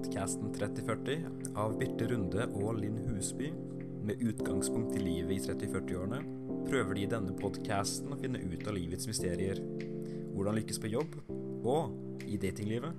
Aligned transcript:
podkasten 0.00 0.52
3040 0.54 1.24
av 1.60 1.74
Birte 1.78 2.06
Runde 2.08 2.46
og 2.56 2.78
Linn 2.80 2.96
Husby. 3.10 3.50
Med 4.06 4.22
utgangspunkt 4.24 4.94
i 4.96 5.02
livet 5.02 5.34
i 5.34 5.42
30-40-årene 5.44 6.20
prøver 6.70 6.96
de 6.96 7.02
i 7.04 7.10
denne 7.10 7.34
podkasten 7.36 8.14
å 8.14 8.18
finne 8.20 8.40
ut 8.40 8.64
av 8.64 8.78
livets 8.78 9.10
mysterier. 9.10 9.60
Hvordan 10.32 10.56
lykkes 10.56 10.80
på 10.80 10.94
jobb, 10.94 11.18
og 11.68 12.24
i 12.24 12.40
datinglivet. 12.40 12.96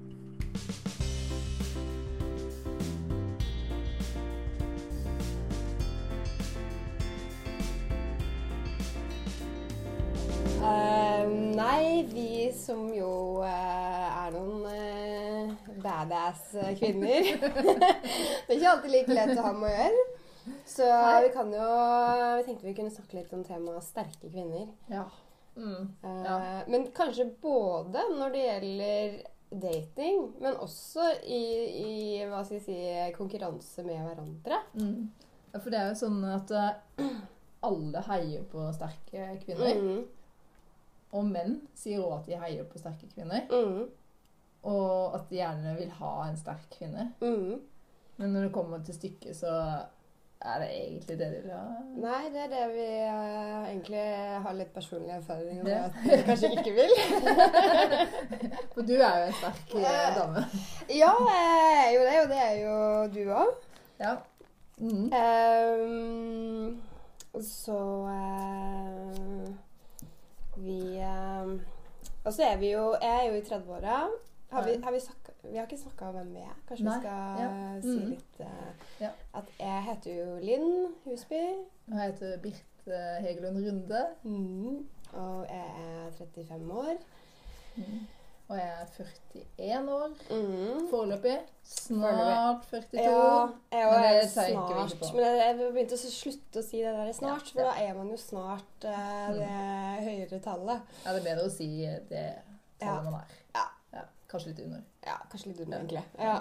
Badass 16.32 16.80
kvinner 16.80 17.24
Det 18.48 18.54
er 18.54 18.58
ikke 18.58 18.72
alltid 18.72 18.92
like 18.94 19.16
lett 19.16 19.38
å 19.38 19.46
ha 19.46 19.54
med 19.56 19.70
å 19.70 19.74
gjøre. 19.76 20.06
Så 20.66 20.88
vi 21.24 21.30
kan 21.34 21.52
jo 21.54 21.66
Vi 22.38 22.46
tenkte 22.48 22.68
vi 22.68 22.76
kunne 22.78 22.94
snakke 22.94 23.20
litt 23.20 23.34
om 23.36 23.44
temaet 23.46 23.86
sterke 23.86 24.32
kvinner. 24.32 24.68
Ja. 24.90 25.06
Mm. 25.56 25.92
Eh, 26.04 26.24
Ja. 26.26 26.38
Men 26.68 26.88
kanskje 26.96 27.28
både 27.42 28.06
når 28.16 28.32
det 28.34 28.46
gjelder 28.46 29.20
dating, 29.52 30.30
men 30.40 30.56
også 30.64 31.10
i, 31.28 31.42
i 31.84 32.24
hva 32.30 32.40
skal 32.48 32.62
si, 32.64 32.78
konkurranse 33.18 33.84
med 33.84 34.00
hverandre. 34.00 34.62
Mm. 34.80 35.12
Ja, 35.52 35.60
For 35.60 35.70
det 35.70 35.82
er 35.82 35.90
jo 35.92 36.00
sånn 36.00 36.24
at 36.32 36.52
eh, 36.56 37.12
alle 37.68 38.04
heier 38.08 38.46
på 38.50 38.66
sterke 38.74 39.34
kvinner. 39.44 39.76
Mm. 39.76 40.06
Og 41.12 41.26
menn 41.28 41.58
sier 41.76 42.00
òg 42.00 42.22
at 42.22 42.30
de 42.32 42.40
heier 42.40 42.68
på 42.72 42.80
sterke 42.80 43.10
kvinner. 43.12 43.44
Mm. 43.52 43.90
Og 44.70 45.16
at 45.18 45.26
de 45.30 45.40
gjerne 45.40 45.76
vil 45.80 45.90
ha 45.98 46.12
en 46.28 46.38
sterk 46.38 46.68
kvinne. 46.76 47.12
Mm. 47.22 47.62
Men 48.22 48.34
når 48.34 48.42
det 48.48 48.54
kommer 48.54 48.84
til 48.86 48.94
stykket, 48.94 49.36
så 49.38 49.56
er 50.42 50.60
det 50.60 50.68
egentlig 50.74 51.20
det 51.20 51.28
de 51.34 51.42
vil 51.44 51.52
ha. 51.54 51.64
Nei, 52.02 52.22
det 52.34 52.42
er 52.44 52.50
det 52.50 52.62
vi 52.74 52.86
uh, 53.06 53.68
egentlig 53.70 54.06
har 54.46 54.54
litt 54.58 54.74
personlig 54.74 55.14
erfaring 55.16 55.64
med 55.64 55.74
at 55.78 55.94
vi 56.06 56.18
kanskje 56.26 56.52
ikke 56.56 56.74
vil. 56.78 56.94
For 58.74 58.82
du 58.86 58.96
er 58.96 59.20
jo 59.22 59.28
en 59.28 59.38
sterk 59.38 59.76
uh, 59.76 59.84
dame. 60.18 60.46
ja, 61.02 61.12
jeg 61.30 61.84
er 61.84 61.92
jo 61.96 62.02
det, 62.08 62.18
og 62.24 62.30
det 62.34 62.40
er 62.46 62.56
jo 62.62 62.76
du 63.16 63.22
òg. 63.38 63.52
Ja. 64.02 64.16
Mm. 64.82 65.08
Um, 65.14 66.82
så 67.46 67.78
uh, 68.10 69.46
Vi 70.58 71.04
Og 72.24 72.34
så 72.34 72.44
er 72.44 72.58
vi 72.58 72.72
jo 72.72 72.96
Jeg 73.02 73.16
er 73.20 73.24
jo 73.28 73.34
i 73.38 73.42
30-åra. 73.46 74.00
Har 74.52 74.64
vi, 74.66 74.74
har 74.84 74.92
vi, 74.92 75.00
snakka, 75.00 75.32
vi 75.44 75.58
har 75.58 75.66
ikke 75.68 75.78
snakka 75.82 76.06
om 76.10 76.16
hvem 76.16 76.32
vi 76.36 76.40
er. 76.44 76.56
Kanskje 76.68 76.86
Nei, 76.86 76.96
vi 76.96 77.02
skal 77.02 77.42
ja. 77.42 77.82
si 77.82 77.98
Mhm. 78.00 78.10
litt 78.10 78.40
uh, 78.40 78.72
Ja. 79.02 79.10
At 79.34 79.52
jeg 79.60 79.84
heter 79.84 80.16
jo 80.16 80.40
Linn 80.42 80.88
Husby. 81.06 81.44
Og 81.92 81.98
jeg 81.98 82.12
heter 82.12 82.38
Birte 82.44 83.02
Hegelund 83.22 83.62
Runde. 83.68 84.02
Mm. 84.24 84.88
Og 85.14 85.46
jeg 85.50 85.68
er 85.84 86.12
35 86.18 86.72
år. 86.72 86.98
Mm. 87.78 88.08
Og 88.52 88.58
jeg 88.58 88.68
er 88.68 88.86
41 89.58 89.90
år 89.90 90.10
Mm. 90.30 90.88
foreløpig. 90.92 91.38
Snart 91.64 92.66
42. 92.70 93.00
Ja, 93.00 93.48
jeg 93.72 93.88
òg 93.88 94.06
er 94.06 94.28
snart. 94.28 95.14
Men 95.14 95.24
jeg, 95.24 95.38
jeg 95.60 95.74
begynte 95.74 95.96
å 95.96 96.12
slutte 96.12 96.60
å 96.60 96.64
si 96.64 96.82
det 96.84 96.92
der 96.96 97.12
snart, 97.16 97.48
for 97.54 97.62
da 97.62 97.72
er 97.80 97.94
man 97.94 98.10
jo 98.10 98.18
snart 98.18 98.84
Mm. 98.84 99.38
det 99.40 99.48
høyere 100.08 100.40
tallet. 100.44 100.82
Ja, 101.06 101.14
det 101.14 101.22
er 101.22 101.30
bedre 101.36 101.46
å 101.48 101.50
si 101.54 101.70
det 102.10 102.26
tallet 102.82 103.04
man 103.12 103.22
er. 103.22 103.38
Kanskje 104.32 104.54
litt 104.54 104.64
under. 104.64 104.86
Ja, 105.06 105.18
kanskje 105.32 105.52
litt 105.52 105.66
under, 105.66 105.82
egentlig. 105.82 106.04
Ja. 106.18 106.40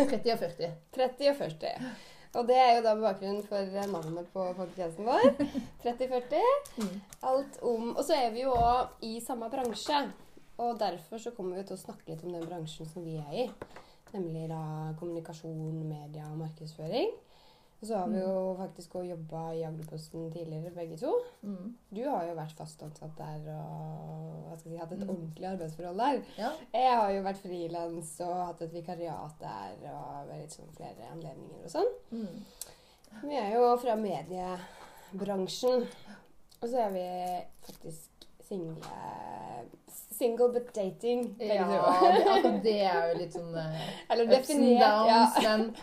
30 0.00 0.32
og 0.32 0.40
40. 0.46 0.72
30 0.96 1.30
og 1.30 1.38
40. 1.42 1.92
Og 2.38 2.46
det 2.46 2.56
er 2.62 2.76
jo 2.76 2.82
da 2.84 2.92
bakgrunnen 2.94 3.42
for 3.42 3.72
navnet 3.90 4.28
på 4.30 4.44
folketjenesten 4.54 5.08
vår. 5.08 5.24
30-40. 5.82 6.42
Mm. 6.78 6.92
Alt 7.26 7.58
om 7.66 7.88
Og 7.96 8.04
så 8.06 8.14
er 8.14 8.30
vi 8.34 8.44
jo 8.44 8.52
òg 8.54 9.02
i 9.06 9.16
samme 9.24 9.50
bransje. 9.50 10.04
Og 10.62 10.78
derfor 10.78 11.18
så 11.18 11.32
kommer 11.34 11.58
vi 11.58 11.66
til 11.66 11.74
å 11.74 11.80
snakke 11.80 12.12
litt 12.12 12.22
om 12.24 12.36
den 12.36 12.46
bransjen 12.46 12.86
som 12.86 13.02
vi 13.04 13.16
er 13.18 13.34
i. 13.44 13.48
Nemlig 14.14 14.46
da 14.50 14.62
kommunikasjon, 15.00 15.82
media 15.88 16.28
og 16.30 16.38
markedsføring. 16.44 17.10
Og 17.80 17.86
så 17.88 17.96
har 17.96 18.08
vi 18.12 18.18
jo 18.20 18.32
faktisk 18.58 18.92
òg 19.00 19.06
jobba 19.08 19.42
i 19.56 19.62
Agderposten 19.64 20.26
tidligere, 20.34 20.70
begge 20.74 20.98
to. 21.00 21.14
Mm. 21.42 21.70
Du 21.96 22.02
har 22.04 22.26
jo 22.28 22.34
vært 22.36 22.52
fast 22.58 22.82
ansatt 22.84 23.14
der 23.16 23.46
og 23.54 24.58
si, 24.60 24.74
hatt 24.76 24.92
et 24.92 24.98
Mm. 25.00 25.08
ordentlig 25.14 25.46
arbeidsforhold 25.48 25.96
der. 26.02 26.20
Ja. 26.36 26.50
Jeg 26.74 26.96
har 27.00 27.10
jo 27.14 27.22
vært 27.22 27.40
frilans 27.40 28.20
og 28.20 28.34
hatt 28.46 28.60
et 28.62 28.72
vikariat 28.74 29.34
der 29.40 29.92
og 29.94 30.28
vært 30.28 30.50
sånn 30.58 30.74
flere 30.76 31.08
anledninger 31.12 31.64
og 31.64 31.70
sånn. 31.70 31.88
Mm. 32.10 32.44
Vi 33.22 33.34
er 33.40 33.54
jo 33.56 33.76
fra 33.80 33.96
mediebransjen. 33.96 35.86
Og 36.62 36.68
så 36.68 36.76
er 36.84 36.90
vi 36.92 37.06
faktisk 37.66 38.26
single 38.44 38.76
Single 40.20 40.48
but 40.52 40.74
dating. 40.74 41.34
begge 41.38 41.54
Ja, 41.54 41.64
to. 41.64 42.06
det, 42.16 42.26
altså, 42.28 42.60
det 42.62 42.80
er 42.82 43.08
jo 43.08 43.18
litt 43.18 43.32
sånn 43.32 43.54
uh, 43.56 43.80
Eller 44.10 44.24
ups 44.24 44.50
and 44.50 44.60
definert. 44.60 45.06
Ja. 45.08 45.56
men 45.56 45.74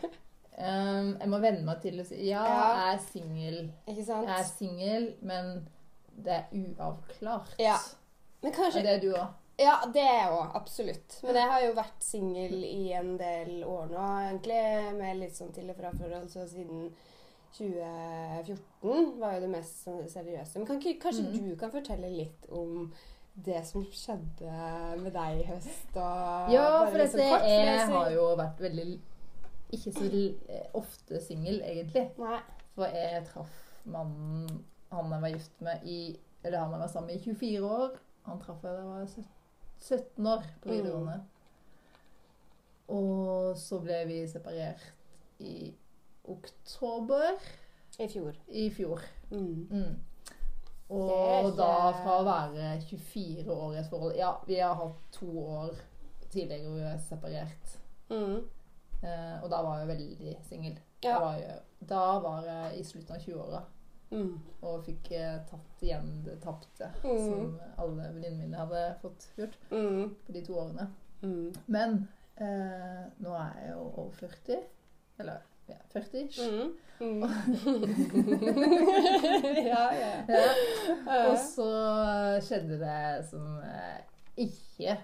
ehm, 0.57 1.09
jeg 1.22 1.31
må 1.31 1.40
venne 1.44 1.66
meg 1.68 1.81
til 1.84 2.00
å 2.01 2.06
si 2.07 2.22
ja, 2.29 2.44
Ja. 2.45 2.69
jeg 2.75 2.94
er 2.94 3.03
singel. 3.06 3.59
Jeg 3.88 4.38
er 4.38 4.47
singel, 4.50 5.09
men 5.22 5.68
det 6.18 6.34
er 6.34 6.45
uavklart. 6.53 7.56
Ja. 7.62 7.78
Men 8.41 8.53
kanskje 8.53 8.79
Er 8.79 8.90
det 8.91 9.01
du 9.01 9.13
òg? 9.16 9.28
Ja, 9.57 9.79
det 9.94 10.01
er 10.01 10.17
jeg 10.22 10.31
òg. 10.31 10.56
Absolutt. 10.56 11.19
Men 11.23 11.35
jeg 11.35 11.50
har 11.50 11.62
jo 11.66 11.73
vært 11.78 12.03
singel 12.06 12.57
i 12.63 12.91
en 12.94 13.16
del 13.17 13.63
år 13.66 13.88
nå, 13.90 14.07
egentlig 14.28 14.63
med 15.00 15.22
litt 15.23 15.38
sånn 15.38 15.53
til 15.56 15.72
og 15.73 15.79
fra-forhold. 15.79 16.29
Så 16.29 16.46
siden 16.51 16.91
2014 17.57 19.16
var 19.22 19.38
jo 19.38 19.46
det 19.47 19.51
mest 19.56 19.81
sånn 19.88 20.03
seriøse. 20.12 20.59
Men 20.59 20.67
kan 20.69 20.81
kanskje 21.01 21.25
mm. 21.25 21.38
du 21.40 21.56
kan 21.57 21.73
fortelle 21.73 22.12
litt 22.13 22.46
om 22.53 22.91
det 23.46 23.63
som 23.66 23.85
skjedde 23.94 24.53
med 25.01 25.13
deg 25.13 25.41
i 25.41 25.47
høst? 25.50 25.90
Og 25.96 26.53
Ja, 26.53 26.67
bare 26.78 26.91
for 26.94 27.06
sånn 27.06 27.34
for 27.34 27.50
jeg 27.50 27.67
jeg 27.67 27.88
har 27.94 28.12
jo 28.13 28.28
vært 28.38 28.63
veldig 28.67 28.88
ikke 29.72 29.91
så 29.94 30.05
eh, 30.50 30.66
ofte 30.73 31.22
singel, 31.22 31.61
egentlig. 31.61 32.11
Nei. 32.17 32.39
For 32.75 32.85
jeg 32.85 33.25
traff 33.25 33.55
mannen 33.85 34.63
han 34.91 35.11
jeg 35.11 35.22
var 35.22 35.29
gift 35.33 35.61
med 35.61 35.83
i 35.83 36.17
Eller 36.44 36.59
han 36.59 36.72
jeg 36.72 36.79
var 36.79 36.88
sammen 36.88 37.07
med 37.07 37.16
i 37.16 37.23
24 37.33 37.66
år. 37.67 37.97
Han 38.25 38.39
traff 38.39 38.63
jeg 38.63 38.73
da 38.73 38.79
jeg 38.79 38.88
var 38.88 39.07
17 39.79 40.28
år 40.28 40.44
på 40.61 40.69
Mm. 40.69 40.75
videregående. 40.75 41.23
Og 42.88 43.57
så 43.59 43.79
ble 43.83 43.97
vi 44.07 44.22
separert 44.31 44.83
i 45.44 45.73
oktober 46.28 47.35
I 47.99 48.07
fjor. 48.07 48.35
i 48.47 48.69
fjor. 48.72 49.01
Mm. 49.31 49.67
Mm. 49.72 49.95
Og 50.89 51.09
ikke- 51.44 51.57
da 51.57 51.91
fra 51.91 52.19
å 52.22 52.23
være 52.23 52.81
24 52.81 53.51
år 53.51 53.73
i 53.73 53.78
et 53.79 53.89
forhold 53.89 54.16
Ja, 54.16 54.31
vi 54.47 54.55
har 54.55 54.73
hatt 54.75 54.95
to 55.11 55.25
år 55.47 55.75
tidligere 56.31 56.63
hvor 56.67 56.75
vi 56.75 56.81
er 56.81 56.97
separert. 56.97 57.79
Mm. 58.09 58.47
Eh, 59.03 59.44
og 59.44 59.50
da 59.52 59.62
var 59.63 59.80
jeg 59.80 59.88
veldig 59.88 60.35
singel. 60.50 60.78
Ja. 61.03 61.19
Da, 61.19 61.59
da 61.90 62.19
var 62.24 62.44
jeg 62.46 62.80
i 62.80 62.84
slutten 62.84 63.16
av 63.16 63.22
20-åra 63.22 63.63
Mm. 64.09 64.38
og 64.63 64.85
fikk 64.85 65.12
eh, 65.12 65.34
tatt 65.50 65.81
igjen 65.84 66.24
det 66.24 66.38
tapte 66.41 66.88
Mm. 67.03 67.18
som 67.28 67.59
alle 67.78 68.06
venninnene 68.13 68.38
mine 68.46 68.58
hadde 68.58 68.96
fått 69.02 69.28
gjort 69.38 69.58
Mm. 69.72 70.16
på 70.25 70.31
de 70.34 70.41
to 70.46 70.53
årene. 70.56 70.88
Mm. 71.22 71.53
Men 71.68 72.08
eh, 72.38 73.03
nå 73.19 73.34
er 73.35 73.52
jeg 73.59 73.72
jo 73.74 73.91
over 73.97 74.12
40. 74.22 74.59
Eller 75.19 75.41
ja, 75.68 75.75
40 75.91 76.24
ish. 76.24 76.40
Mm. 76.40 76.78
Mm. 77.00 77.22
ja, 79.68 79.91
ja. 79.94 80.14
Ja. 80.28 81.31
Og 81.31 81.38
så 81.41 81.68
skjedde 82.47 82.78
det 82.82 83.26
som 83.29 83.59
jeg 83.64 84.47
ikke 84.47 84.97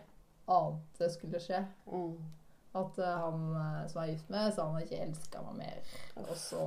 ante 0.47 1.09
skulle 1.13 1.39
skje. 1.43 1.59
Mm. 1.91 2.15
At 2.75 2.99
eh, 2.99 3.17
han 3.23 3.43
eh, 3.55 3.87
som 3.89 4.01
jeg 4.01 4.09
er 4.09 4.13
gift 4.13 4.29
med, 4.33 4.53
sa 4.53 4.67
han 4.71 4.81
ikke 4.81 5.01
elska 5.05 5.41
meg 5.47 5.55
mer. 5.61 5.97
Og 6.15 6.35
så 6.37 6.63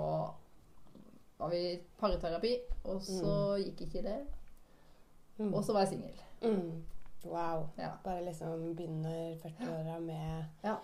var 1.38 1.50
vi 1.52 1.62
i 1.72 1.78
parterapi, 2.00 2.52
og 2.84 3.02
så 3.02 3.32
gikk 3.60 3.80
ikke 3.88 4.02
det. 4.06 4.18
Mm. 5.38 5.50
Og 5.54 5.64
så 5.64 5.72
var 5.72 5.80
jeg 5.84 5.88
singel. 5.88 6.22
Mm. 6.42 6.84
Wow. 7.26 7.66
Ja. 7.78 7.90
Bare 8.04 8.24
liksom 8.24 8.76
begynner 8.76 9.34
40-åra 9.42 9.98
med 10.00 10.44
Ja. 10.64 10.76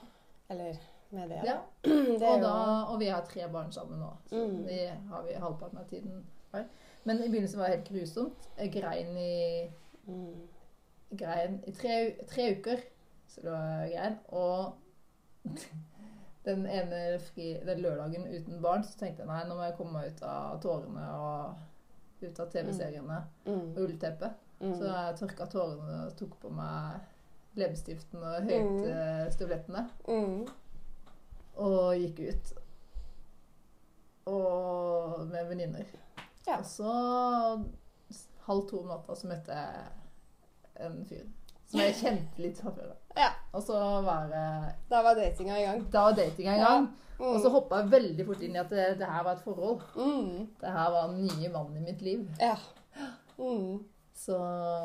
Eller 0.51 0.75
med 1.11 1.29
det. 1.29 1.41
ja. 1.45 1.57
Det 2.19 2.29
Og, 2.29 2.41
da, 2.43 2.53
og 2.93 2.99
vi 3.01 3.07
har 3.07 3.25
tre 3.25 3.47
barn 3.53 3.73
sammen 3.73 3.99
nå. 4.01 4.11
Så 4.27 4.37
Mm. 4.47 4.63
det 4.65 4.89
har 5.11 5.23
vi 5.23 5.33
halvparten 5.33 5.79
av 5.79 5.85
tiden. 5.89 6.27
Men 7.05 7.17
i 7.23 7.29
begynnelsen 7.29 7.59
var 7.59 7.67
det 7.69 7.77
helt 7.77 7.89
grusomt. 7.89 8.49
Jeg 8.59 8.73
grein 8.73 9.17
i, 9.17 9.71
mm. 10.07 10.49
grein 11.19 11.61
i 11.67 11.73
tre, 11.73 11.97
tre 12.29 12.59
uker. 12.59 12.77
Så 13.29 13.41
det 13.41 13.51
var 13.51 13.89
grein. 13.89 14.19
Og 14.29 14.73
den 16.44 16.65
ene 16.67 17.19
fri, 17.23 17.53
den 17.67 17.81
lørdagen 17.85 18.25
uten 18.27 18.61
barn 18.62 18.83
så 18.85 18.97
tenkte 18.99 19.23
jeg 19.23 19.29
nei, 19.31 19.43
nå 19.49 19.55
må 19.59 19.62
jeg 19.69 19.77
komme 19.79 19.93
meg 20.00 20.12
ut 20.12 20.23
av 20.27 20.56
tårene 20.62 21.05
og 21.19 22.23
ut 22.23 22.41
av 22.41 22.50
TV-seriene 22.55 23.21
Mm. 23.47 23.69
og 23.75 23.79
ullteppet. 23.83 24.33
Mm. 24.62 24.75
Så 24.79 24.85
jeg 24.87 25.17
tørka 25.19 25.47
tårene 25.50 25.97
og 26.06 26.17
tok 26.19 26.37
på 26.43 26.50
meg 26.55 27.00
leppestiften 27.59 28.23
og 28.23 28.47
høytstøvlettene. 28.49 29.89
Mm. 30.09 30.47
og 31.62 31.97
gikk 32.00 32.21
ut. 32.31 32.53
Og 34.31 35.27
med 35.29 35.49
venninner. 35.50 35.85
Ja. 36.47 36.59
Og 36.59 36.65
så 36.67 36.93
halv 38.47 38.69
to 38.71 38.81
om 38.83 38.89
natta 38.91 39.15
så 39.19 39.29
møtte 39.31 39.56
jeg 39.56 40.87
en 40.87 41.03
fyr 41.06 41.27
som 41.71 41.81
jeg 41.83 41.94
kjente 42.00 42.43
litt 42.43 42.59
fra 42.62 42.73
før. 42.77 42.94
Ja. 43.53 43.59
Og 43.59 43.63
så 43.63 43.79
var 44.07 44.29
Da 44.91 45.03
var 45.03 45.15
datinga 45.15 45.59
i 45.61 45.65
gang. 45.67 45.83
Da 45.93 46.03
var 46.09 46.13
datinga 46.17 46.55
i 46.57 46.61
gang. 46.65 46.87
Mm. 47.19 47.27
Og 47.37 47.41
så 47.45 47.51
hoppa 47.53 47.77
jeg 47.83 47.91
veldig 47.93 48.25
fort 48.27 48.41
inn 48.43 48.57
i 48.57 48.59
at 48.59 48.71
det, 48.71 48.87
det 48.99 49.07
her 49.07 49.23
var 49.23 49.33
et 49.37 49.43
forhold. 49.45 49.83
mm. 49.95 50.49
Det 50.61 50.71
her 50.73 50.91
var 50.91 51.07
den 51.13 51.27
nye 51.29 51.49
mannen 51.53 51.77
i 51.77 51.85
mitt 51.93 52.01
liv. 52.03 52.25
Ja. 52.41 52.57
Mm. 53.39 53.85
Så 54.15 54.37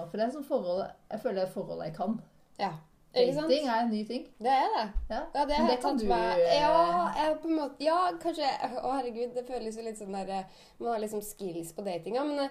For 0.10 0.18
det 0.18 0.26
er 0.28 0.32
sånn 0.36 0.46
forhold 0.48 0.84
Jeg 1.12 1.20
føler 1.24 1.42
det 1.42 1.48
er 1.48 1.54
forhold 1.56 1.84
jeg 1.86 1.96
kan. 1.96 2.20
Ja. 2.60 2.72
Dating 3.18 3.68
er 3.68 3.80
en 3.82 3.90
ny 3.90 4.04
ting. 4.06 4.28
Det 4.38 4.52
er 4.54 4.68
det. 4.76 4.86
Ja. 5.10 5.22
Ja, 5.34 5.46
det 5.50 5.58
det 5.70 5.78
kan 5.82 5.98
du, 5.98 6.06
med. 6.06 6.42
eh, 6.44 6.60
Ja, 6.60 7.08
jeg 7.18 7.38
på 7.42 7.48
en 7.50 7.56
måte 7.58 7.82
Ja, 7.84 8.12
kanskje 8.22 8.46
Å, 8.84 8.92
herregud, 9.00 9.34
det 9.34 9.46
føles 9.48 9.78
jo 9.80 9.86
litt 9.88 9.98
sånn 9.98 10.14
der 10.14 10.30
eh, 10.30 10.44
Man 10.80 10.92
har 10.92 11.00
liksom 11.02 11.22
skills 11.26 11.72
på 11.74 11.82
datinga, 11.88 12.24
men, 12.28 12.40
eh, 12.46 12.50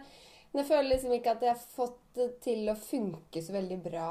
men 0.53 0.63
jeg 0.63 0.69
føler 0.71 0.91
liksom 0.93 1.13
ikke 1.17 1.33
at 1.37 1.43
jeg 1.45 1.53
har 1.55 1.65
fått 1.77 2.03
det 2.17 2.29
til 2.45 2.61
å 2.73 2.77
funke 2.81 3.39
så 3.45 3.51
veldig 3.57 3.79
bra 3.85 4.11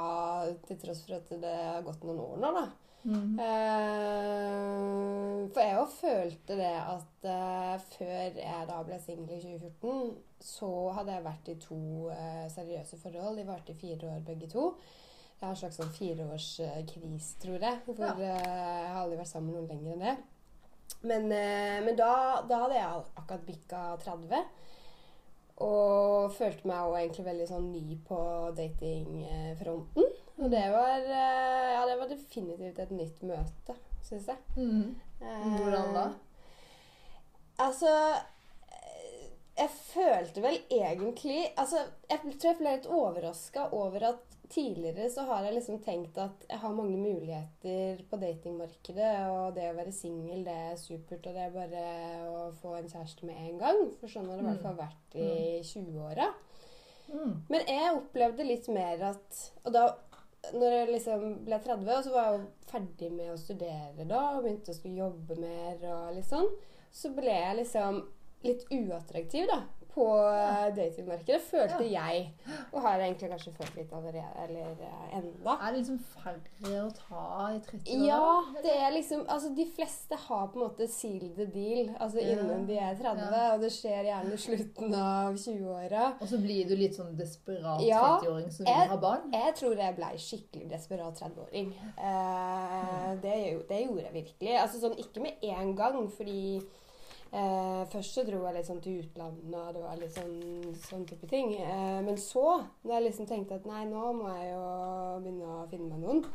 til 0.67 0.77
tross 0.81 1.01
for 1.05 1.13
at 1.17 1.27
det 1.41 1.53
har 1.57 1.85
gått 1.85 2.03
noen 2.05 2.21
år 2.21 2.35
nå, 2.43 2.49
da. 2.59 2.65
Mm. 3.05 3.35
Uh, 3.37 5.45
for 5.53 5.61
jeg 5.61 5.77
òg 5.77 5.91
følte 5.93 6.55
det 6.57 6.71
at 6.73 7.25
uh, 7.29 7.75
før 7.93 8.39
jeg 8.39 8.65
da 8.69 8.77
ble 8.87 8.97
singel 9.01 9.35
i 9.35 9.41
2014, 9.43 10.15
så 10.41 10.69
hadde 10.97 11.13
jeg 11.13 11.25
vært 11.27 11.51
i 11.53 11.57
to 11.61 11.77
uh, 12.09 12.45
seriøse 12.53 12.97
forhold. 13.01 13.37
De 13.37 13.45
varte 13.47 13.71
i 13.75 13.77
fire 13.77 14.09
år 14.09 14.21
begge 14.25 14.47
to. 14.51 14.63
Jeg 15.35 15.43
har 15.43 15.51
en 15.53 15.59
slags 15.59 15.77
sånn 15.77 15.93
fireårskris, 15.93 17.27
tror 17.43 17.59
jeg. 17.61 17.75
For 17.85 17.93
Ja. 18.01 18.13
jeg 18.17 18.47
har 18.47 19.01
aldri 19.03 19.17
vært 19.19 19.33
sammen 19.33 19.49
med 19.51 19.57
noen 19.59 19.71
lenger 19.73 19.91
enn 19.93 20.05
det. 20.07 20.15
Men, 21.05 21.23
men 21.29 21.95
da, 21.97 22.41
da 22.47 22.55
hadde 22.63 22.75
jeg 22.77 22.85
akkurat 23.19 23.45
bikka 23.45 23.79
30. 24.01 24.41
Og 25.63 26.34
følte 26.36 26.68
meg 26.68 26.81
også 26.84 27.00
egentlig 27.00 27.25
veldig 27.30 27.46
sånn 27.48 27.68
ny 27.72 27.98
på 28.07 28.18
datingfronten. 28.57 30.10
Og 30.36 30.50
det 30.52 30.66
var, 30.74 30.98
eh, 31.00 31.74
ja, 31.78 31.86
det 31.88 31.96
var 32.00 32.10
definitivt 32.12 32.80
et 32.84 32.92
nytt 32.92 33.22
møte, 33.24 33.75
syns 34.04 34.28
jeg. 34.28 34.38
Mhm. 34.57 34.96
Eh, 35.22 35.46
Hvordan 35.56 35.94
da? 35.96 36.10
Altså 37.63 37.88
eh, 37.88 39.30
Jeg 39.56 39.69
følte 39.72 40.42
vel 40.44 40.57
egentlig 40.69 41.46
Altså, 41.57 41.86
jeg 42.10 42.19
tror 42.19 42.50
jeg 42.50 42.57
ble 42.60 42.74
litt 42.75 42.90
overraska 42.92 43.69
over 43.72 44.04
at 44.10 44.34
tidligere 44.51 45.09
så 45.12 45.25
har 45.30 45.45
jeg 45.45 45.57
liksom 45.57 45.80
tenkt 45.83 46.18
at 46.21 46.45
jeg 46.50 46.59
har 46.62 46.74
mange 46.75 46.97
muligheter 46.97 48.01
på 48.09 48.19
datingmarkedet, 48.21 49.12
og 49.31 49.56
det 49.57 49.69
å 49.71 49.77
være 49.77 49.94
singel, 49.95 50.44
det 50.47 50.56
er 50.69 50.80
supert, 50.80 51.25
og 51.25 51.38
det 51.38 51.45
er 51.45 51.53
bare 51.56 51.86
å 52.30 52.42
få 52.62 52.75
en 52.80 52.89
kjæreste 52.92 53.27
med 53.27 53.39
en 53.42 53.62
gang. 53.62 53.81
For 54.00 54.12
sånn 54.12 54.30
har 54.30 54.39
det 54.39 54.45
i 54.45 54.50
hvert 54.50 54.65
fall 54.65 54.80
vært 54.80 55.19
i 55.19 55.30
20-åra. 55.65 56.31
Mhm. 57.06 57.33
Men 57.53 57.68
jeg 57.69 57.95
opplevde 58.00 58.47
litt 58.47 58.68
mer 58.74 59.01
at 59.12 59.42
Og 59.63 59.74
da 59.75 59.83
når 60.53 60.71
jeg 60.71 60.89
liksom 60.92 61.24
ble 61.45 61.57
30, 61.62 61.89
og 61.89 62.03
så 62.06 62.12
var 62.13 62.25
jeg 62.27 62.39
jo 62.39 62.69
ferdig 62.69 63.12
med 63.13 63.31
å 63.33 63.38
studere 63.39 64.06
da, 64.06 64.21
og 64.36 64.44
begynte 64.44 64.74
å 64.74 64.77
skulle 64.77 65.00
jobbe 65.00 65.38
mer 65.42 65.86
og 65.89 66.12
litt 66.18 66.27
sånn, 66.30 66.50
så 66.94 67.12
ble 67.15 67.33
jeg 67.33 67.57
liksom 67.62 68.03
litt 68.45 68.65
uattraktiv 68.71 69.47
da, 69.51 69.62
på 69.95 70.03
eh, 70.27 70.65
datingmarkedet, 70.75 71.38
følte 71.47 71.86
jeg. 71.88 72.25
Og 72.75 72.81
har 72.83 73.00
egentlig 73.00 73.30
kanskje 73.31 73.53
følt 73.56 73.77
litt 73.80 73.94
allerede, 73.95 74.27
eller 74.44 74.81
eh, 74.83 75.13
enda. 75.21 75.53
Er 75.56 75.71
det 75.71 75.77
liksom 75.86 76.01
færre 76.12 76.81
å 76.81 76.89
ta 76.97 77.21
i 77.56 77.62
30 77.63 77.94
år? 77.94 78.03
Ja, 78.09 78.59
det 78.65 78.74
er 78.75 78.92
liksom 78.92 79.24
Altså, 79.31 79.53
de 79.56 79.63
fleste 79.71 80.19
har 80.25 80.50
på 80.51 80.59
en 80.59 80.65
måte 80.65 80.89
sealed 80.92 81.38
the 81.39 81.45
deal 81.47 81.94
altså 81.95 82.19
Ja. 82.19 82.36
innen 82.36 82.68
de 82.68 82.75
er 82.75 83.00
30, 83.00 83.24
Ja. 83.24 83.53
og 83.53 83.63
det 83.63 83.71
skjer 83.71 84.03
gjerne 84.09 84.33
i 84.36 84.44
slutten 84.50 84.94
av 85.00 85.39
20-åra. 85.39 86.03
Og 86.19 86.27
så 86.27 86.42
blir 86.44 86.68
du 86.68 86.75
litt 86.75 87.00
sånn 87.00 87.15
desperat 87.15 87.80
30-åring 87.80 88.51
som 88.51 88.65
vil 88.68 88.92
ha 88.92 88.97
barn? 89.07 89.31
Jeg 89.31 89.56
tror 89.62 89.80
jeg 89.80 89.95
ble 89.95 90.12
skikkelig 90.27 90.69
desperat 90.75 91.24
30-åring. 91.24 91.71
Eh, 92.03 93.15
det, 93.24 93.38
det 93.71 93.80
gjorde 93.86 94.09
jeg 94.09 94.13
virkelig. 94.19 94.57
Altså 94.59 94.83
sånn 94.83 95.00
ikke 95.00 95.24
med 95.24 95.39
en 95.56 95.71
gang, 95.80 96.03
fordi 96.12 96.59
eh, 97.35 97.83
først 97.91 98.17
så 98.17 98.23
dro 98.27 98.41
jeg 98.47 98.65
sånn 98.67 98.81
til 98.83 99.03
utlandet, 99.03 99.55
og 99.59 99.75
det 99.75 99.83
var 99.83 100.01
litt 100.01 100.17
sånn, 100.17 100.75
sånn 100.87 101.05
type 101.09 101.29
ting. 101.31 101.53
Eh, 101.59 102.01
men 102.05 102.19
så, 102.21 102.47
når 102.83 102.97
jeg 102.97 103.07
liksom 103.09 103.29
tenkte 103.31 103.59
at 103.59 103.69
nei, 103.69 103.85
nå 103.91 104.11
må 104.17 104.31
jeg 104.37 104.51
jo 104.53 104.65
begynne 105.23 105.55
å 105.59 105.63
finne 105.71 105.91
meg 105.91 106.03
noen, 106.05 106.25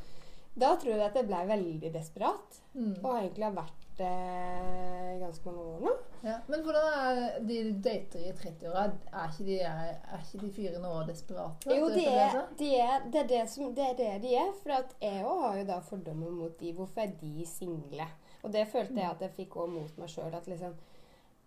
da 0.60 0.74
tror 0.76 0.96
jeg 0.96 1.06
at 1.06 1.16
jeg 1.16 1.28
ble 1.28 1.44
veldig 1.48 1.92
desperat. 1.94 2.58
Mm. 2.74 2.96
Og 3.00 3.12
egentlig 3.14 3.46
har 3.46 3.56
vært 3.56 3.86
det 4.00 4.10
i 4.10 5.18
ganske 5.20 5.52
mange 5.52 5.64
år 5.74 5.82
nå. 5.84 5.92
Ja. 6.24 6.36
Men 6.48 6.62
hvordan 6.64 6.86
er 7.00 7.20
de 7.48 7.58
du 7.66 7.80
dater 7.84 8.24
i 8.24 8.32
30-åra? 8.36 8.86
Er, 9.12 9.32
ikke 9.32 9.46
de- 9.46 9.58
er, 9.68 9.92
er 10.14 10.24
ikke 10.24 10.40
de 10.44 10.50
fire 10.56 10.80
nå 10.82 10.92
desperate? 11.08 11.76
Jo, 11.76 11.90
de 11.92 12.00
det 12.00 12.16
er, 12.24 12.38
de 12.58 12.70
er, 12.80 13.06
det, 13.06 13.22
er 13.24 13.30
det, 13.34 13.42
som, 13.52 13.74
det 13.76 13.86
er 13.90 13.98
det 14.00 14.10
de 14.24 14.34
er. 14.40 14.52
For 14.62 14.76
at 14.78 14.94
jeg 15.04 15.24
òg 15.24 15.44
har 15.46 15.60
jo 15.60 15.66
da 15.72 15.80
fordommer 15.84 16.32
mot 16.34 16.56
de. 16.60 16.72
Hvorfor 16.76 17.04
er 17.04 17.14
de 17.20 17.46
single? 17.48 18.08
Og 18.42 18.52
det 18.54 18.66
følte 18.72 18.96
jeg 18.96 19.10
at 19.10 19.26
jeg 19.26 19.36
fikk 19.36 19.58
òg 19.60 19.74
mot 19.74 20.00
meg 20.00 20.12
sjøl. 20.12 20.32
At 20.36 20.48
liksom 20.48 20.76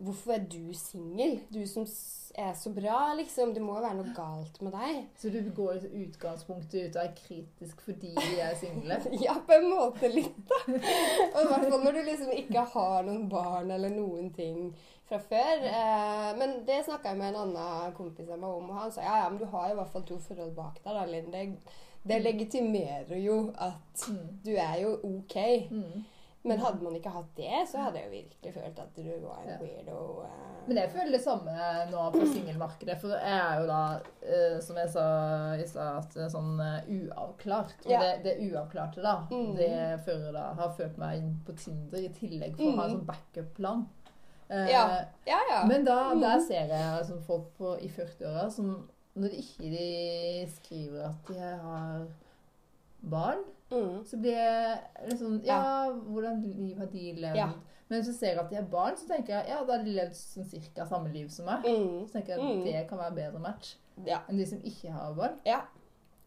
Hvorfor 0.04 0.34
er 0.36 0.44
du 0.52 0.74
singel? 0.76 1.38
Du 1.54 1.62
som 1.70 1.86
er 2.36 2.54
så 2.58 2.72
bra, 2.74 3.14
liksom. 3.16 3.52
Det 3.56 3.62
må 3.62 3.76
jo 3.78 3.84
være 3.86 3.98
noe 4.00 4.14
galt 4.18 4.58
med 4.66 4.74
deg. 4.74 5.04
Så 5.22 5.30
du 5.34 5.38
går 5.56 5.84
i 5.86 6.04
utgangspunktet 6.08 6.90
ut 6.90 6.98
og 6.98 7.04
er 7.04 7.14
kritisk 7.18 7.84
fordi 7.86 8.10
de 8.18 8.40
er 8.42 8.56
single? 8.60 8.98
Ja, 9.26 9.36
på 9.48 9.54
en 9.60 9.70
måte 9.70 10.10
litt, 10.12 10.40
da. 10.50 10.60
Og 10.66 11.38
i 11.44 11.46
hvert 11.52 11.68
fall 11.70 11.84
når 11.86 12.00
du 12.00 12.02
liksom 12.10 12.34
ikke 12.36 12.66
har 12.74 13.06
noen 13.08 13.30
barn 13.32 13.72
eller 13.76 13.94
noen 13.94 14.32
ting 14.36 14.74
fra 15.08 15.20
før. 15.30 15.64
Eh, 15.70 16.30
men 16.40 16.58
det 16.68 16.82
snakka 16.88 17.12
jeg 17.14 17.20
med 17.22 17.34
en 17.36 17.42
annen 17.46 17.94
kompis 17.98 18.30
av 18.34 18.40
meg 18.42 18.50
om, 18.50 18.70
og 18.74 18.82
han 18.82 18.92
sa 18.96 19.04
ja, 19.06 19.18
ja, 19.24 19.30
men 19.30 19.40
du 19.44 19.46
har 19.54 19.70
i 19.72 19.78
hvert 19.78 19.92
fall 19.94 20.06
to 20.10 20.18
forhold 20.28 20.56
bak 20.58 20.80
deg, 20.84 20.94
da, 20.96 21.06
Linn. 21.12 21.30
Det, 21.34 21.46
det 22.04 22.22
legitimerer 22.26 23.20
jo 23.24 23.38
at 23.62 24.08
Mm. 24.10 24.40
du 24.44 24.50
er 24.58 24.80
jo 24.82 24.96
ok. 25.06 25.36
Mm. 25.70 26.00
Men 26.46 26.60
hadde 26.60 26.84
man 26.84 26.96
ikke 26.96 27.10
hatt 27.14 27.30
det, 27.38 27.62
så 27.72 27.78
hadde 27.86 28.00
jeg 28.02 28.06
jo 28.10 28.12
virkelig 28.18 28.54
følt 28.54 28.80
at 28.80 28.96
du 28.96 29.04
var 29.24 29.38
en 29.44 29.50
Ja. 29.50 29.58
weirdo. 29.62 30.24
Uh... 30.24 30.68
Men 30.68 30.78
jeg 30.78 30.90
føler 30.92 31.12
det 31.12 31.22
samme 31.24 31.54
nå 31.92 32.12
på 32.12 32.26
singelmarkedet. 32.34 32.98
For 33.00 33.08
jeg 33.16 33.38
er 33.38 33.60
jo 33.62 33.68
da, 33.68 34.00
uh, 34.28 34.60
som 34.62 34.76
jeg 34.78 34.90
sa 34.90 35.06
i 35.56 35.68
stad, 35.68 36.18
er 36.20 36.30
sånn 36.34 36.60
uh, 36.60 36.82
uavklart. 36.98 37.74
Og 37.86 37.92
Ja. 37.92 38.00
det, 38.02 38.24
det 38.24 38.52
uavklarte, 38.52 39.02
da, 39.02 39.16
Mm. 39.32 39.56
det 39.56 39.72
fører 40.06 40.32
da 40.34 40.54
har 40.54 40.74
ført 40.78 40.98
meg 40.98 41.18
inn 41.18 41.40
på 41.48 41.56
Tinder 41.56 42.00
i 42.00 42.10
tillegg 42.10 42.56
for 42.58 42.64
å 42.72 42.76
ha 42.76 42.84
en 42.86 42.92
Mm. 42.92 42.98
sånn 43.00 43.06
backup-plan. 43.06 43.86
Eh, 44.50 44.68
Ja. 44.72 45.06
Ja, 45.26 45.40
ja. 45.50 45.64
Men 45.66 45.86
da, 45.86 46.14
Mm. 46.14 46.20
der 46.22 46.40
ser 46.42 46.68
jeg 46.68 46.72
altså, 47.00 47.22
folk 47.26 47.54
på, 47.58 47.78
i 47.82 47.88
40-åra 47.88 48.50
som 48.52 48.90
når 49.16 49.30
de 49.30 49.38
ikke 49.38 49.70
de 49.72 50.46
skriver 50.48 51.06
at 51.06 51.26
de 51.28 51.40
har 51.40 52.08
barn, 53.02 53.44
mm. 53.74 54.06
så 54.06 54.18
blir 54.22 54.38
jeg 54.38 54.80
liksom 55.10 55.40
Ja, 55.46 55.60
hvordan 55.92 56.42
liv 56.46 56.78
har 56.78 56.86
de 56.94 57.14
levd? 57.20 57.36
Ja. 57.42 57.50
Men 57.90 58.00
hvis 58.02 58.08
jeg 58.14 58.16
ser 58.16 58.40
at 58.42 58.50
de 58.50 58.56
er 58.58 58.68
barn, 58.72 58.96
så 58.98 59.08
tenker 59.10 59.34
jeg 59.40 59.50
ja, 59.50 59.64
da 59.68 59.78
har 59.78 59.84
de 59.84 59.92
levd 59.98 60.16
sånn 60.18 60.46
cirka 60.50 60.86
samme 60.90 61.12
liv 61.14 61.28
som 61.30 61.46
meg. 61.46 61.66
Mm. 61.66 62.06
Så 62.08 62.14
tenker 62.16 62.34
jeg 62.36 62.40
at 62.40 62.56
Mm. 62.58 62.64
det 62.66 62.88
kan 62.90 62.98
være 62.98 63.16
bedre 63.16 63.40
match 63.44 63.76
Ja. 64.06 64.22
enn 64.30 64.38
de 64.38 64.46
som 64.46 64.60
ikke 64.64 64.92
har 64.92 65.14
barn. 65.14 65.40
ja. 65.46 65.62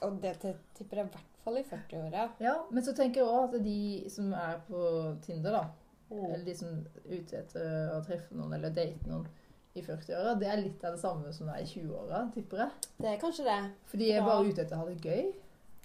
Og 0.03 0.21
det 0.21 0.35
tipper 0.75 0.97
jeg 0.99 1.07
i 1.07 1.09
hvert 1.09 1.25
fall 1.43 1.57
i 1.57 1.63
40-åra. 1.63 2.29
Ja, 2.41 2.55
Men 2.71 2.83
så 2.85 2.93
tenker 2.95 3.23
jeg 3.23 3.25
òg 3.33 3.55
at 3.55 3.63
de 3.65 4.11
som 4.11 4.33
er 4.35 4.61
på 4.69 5.17
Tinder, 5.23 5.51
da, 5.53 5.65
Mm. 6.11 6.25
eller 6.35 6.45
de 6.45 6.55
som 6.55 6.69
er 6.69 7.17
ute 7.19 7.33
etter 7.39 7.91
å 7.97 8.05
treffe 8.07 8.33
noen 8.37 8.53
eller 8.55 8.71
date 8.71 9.07
noen 9.09 9.27
i 9.75 9.81
40-åra, 9.83 10.39
det 10.39 10.47
er 10.49 10.57
litt 10.63 10.85
av 10.85 10.93
det 10.93 11.01
samme 11.01 11.33
som 11.33 11.47
det 11.49 11.57
er 11.57 11.63
i 11.63 11.65
20-åra, 11.67 12.33
tipper 12.35 12.59
jeg. 12.59 12.71
Det 13.01 13.07
er 13.07 13.17
kanskje 13.19 13.45
det. 13.45 13.71
For 13.87 13.97
de 13.99 14.13
er 14.13 14.21
bare 14.23 14.45
ute 14.47 14.61
etter 14.63 14.77
å 14.77 14.79
ha 14.79 14.85
det 14.87 15.01
gøy. 15.03 15.33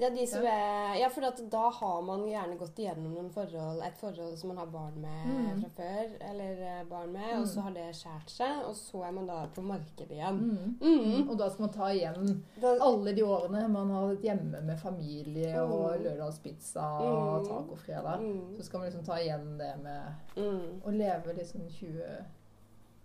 Ja, 0.01 0.09
de 0.09 0.23
som 0.27 0.41
er, 0.49 0.95
ja 0.97 1.07
for 1.13 1.21
da 1.51 1.59
har 1.77 2.01
man 2.01 2.23
gjerne 2.25 2.55
gått 2.57 2.79
igjennom 2.81 3.27
forhold, 3.29 3.83
et 3.85 3.97
forhold 3.99 4.37
som 4.39 4.49
man 4.49 4.57
har 4.57 4.65
barn 4.73 4.95
med 5.01 5.27
Mm. 5.27 5.59
fra 5.61 5.69
før, 5.75 6.15
eller 6.31 6.61
eh, 6.79 6.83
barn 6.89 7.11
med, 7.13 7.33
og 7.35 7.43
Mm. 7.43 7.45
så 7.51 7.61
har 7.61 7.71
det 7.75 7.83
skjært 7.95 8.29
seg, 8.33 8.63
og 8.65 8.73
så 8.75 9.03
er 9.07 9.11
man 9.11 9.27
da 9.27 9.45
på 9.53 9.61
markedet 9.61 10.09
igjen. 10.11 10.39
Mm. 10.39 10.77
Mm. 10.81 11.29
Og 11.29 11.37
da 11.37 11.49
skal 11.49 11.61
man 11.67 11.73
ta 11.75 11.91
igjen 11.93 12.41
Da, 12.61 12.77
alle 12.81 13.13
de 13.15 13.21
årene 13.23 13.67
man 13.69 13.89
har 13.91 14.07
vært 14.15 14.21
hjemme 14.25 14.61
med 14.63 14.79
familie 14.79 15.61
og 15.61 15.97
Mm. 15.99 16.03
lørdagspizza 16.03 16.81
og 16.99 17.41
Mm. 17.41 17.47
tacofredag. 17.47 18.19
mm. 18.21 18.57
Så 18.57 18.63
skal 18.63 18.79
man 18.79 18.89
liksom 18.89 19.05
ta 19.05 19.13
igjen 19.19 19.57
det 19.59 19.83
med 19.83 20.01
Mm. 20.35 20.81
å 20.85 20.91
leve 20.91 21.33
liksom 21.37 21.61
20 21.69 22.25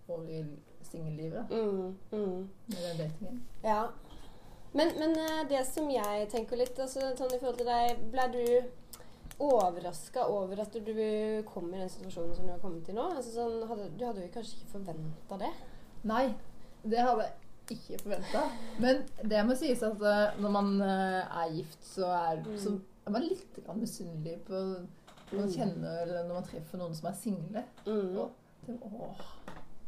år 0.08 0.28
i 0.30 0.44
singellivet 0.82 1.50
Mm. 1.50 1.94
Mm. 2.12 2.48
med 2.68 2.78
den 2.78 2.96
datingen. 2.96 3.42
Ja. 3.62 3.86
Men, 4.74 4.90
men 4.98 5.14
eh, 5.18 5.44
det 5.48 5.62
som 5.66 5.88
jeg 5.90 6.28
tenker 6.32 6.56
litt 6.60 6.78
altså, 6.78 7.00
sånn 7.16 7.32
i 7.32 7.38
forhold 7.38 7.56
til 7.62 7.66
deg 7.70 8.02
Ble 8.12 8.26
du 8.34 8.42
overraska 9.38 10.26
over 10.32 10.60
at 10.62 10.72
du 10.72 10.92
kom 11.48 11.66
i 11.74 11.78
den 11.82 11.90
situasjonen 11.92 12.34
som 12.36 12.46
du 12.46 12.52
har 12.54 12.60
kommet 12.62 12.88
i 12.88 12.94
nå? 12.96 13.02
Altså, 13.16 13.34
sånn, 13.36 13.56
hadde, 13.68 13.90
du 13.98 14.04
hadde 14.06 14.22
jo 14.24 14.30
kanskje 14.32 14.56
ikke 14.60 14.70
forventa 14.78 15.38
det? 15.42 15.50
Nei, 16.08 16.22
det 16.84 17.02
hadde 17.04 17.26
jeg 17.26 17.76
ikke 17.76 17.98
forventa. 18.04 18.44
Men 18.80 19.02
det 19.28 19.42
må 19.48 19.56
sies 19.58 19.82
at 19.84 20.00
eh, 20.08 20.38
når 20.40 20.54
man 20.56 20.70
eh, 20.80 21.36
er 21.42 21.52
gift, 21.58 21.82
så 21.84 22.08
er, 22.16 22.40
Mm. 22.46 22.56
så 22.62 22.74
er 23.06 23.10
man 23.16 23.26
litt 23.28 23.58
misunnelig 23.76 24.38
på 24.48 24.62
Man 25.32 25.48
kjenner 25.50 26.02
eller 26.04 26.24
når 26.28 26.34
man 26.40 26.44
treffer 26.46 26.78
noen 26.78 26.94
som 26.94 27.08
er 27.10 27.16
single. 27.18 27.62
Mm. 27.86 28.12
Og 28.18 28.30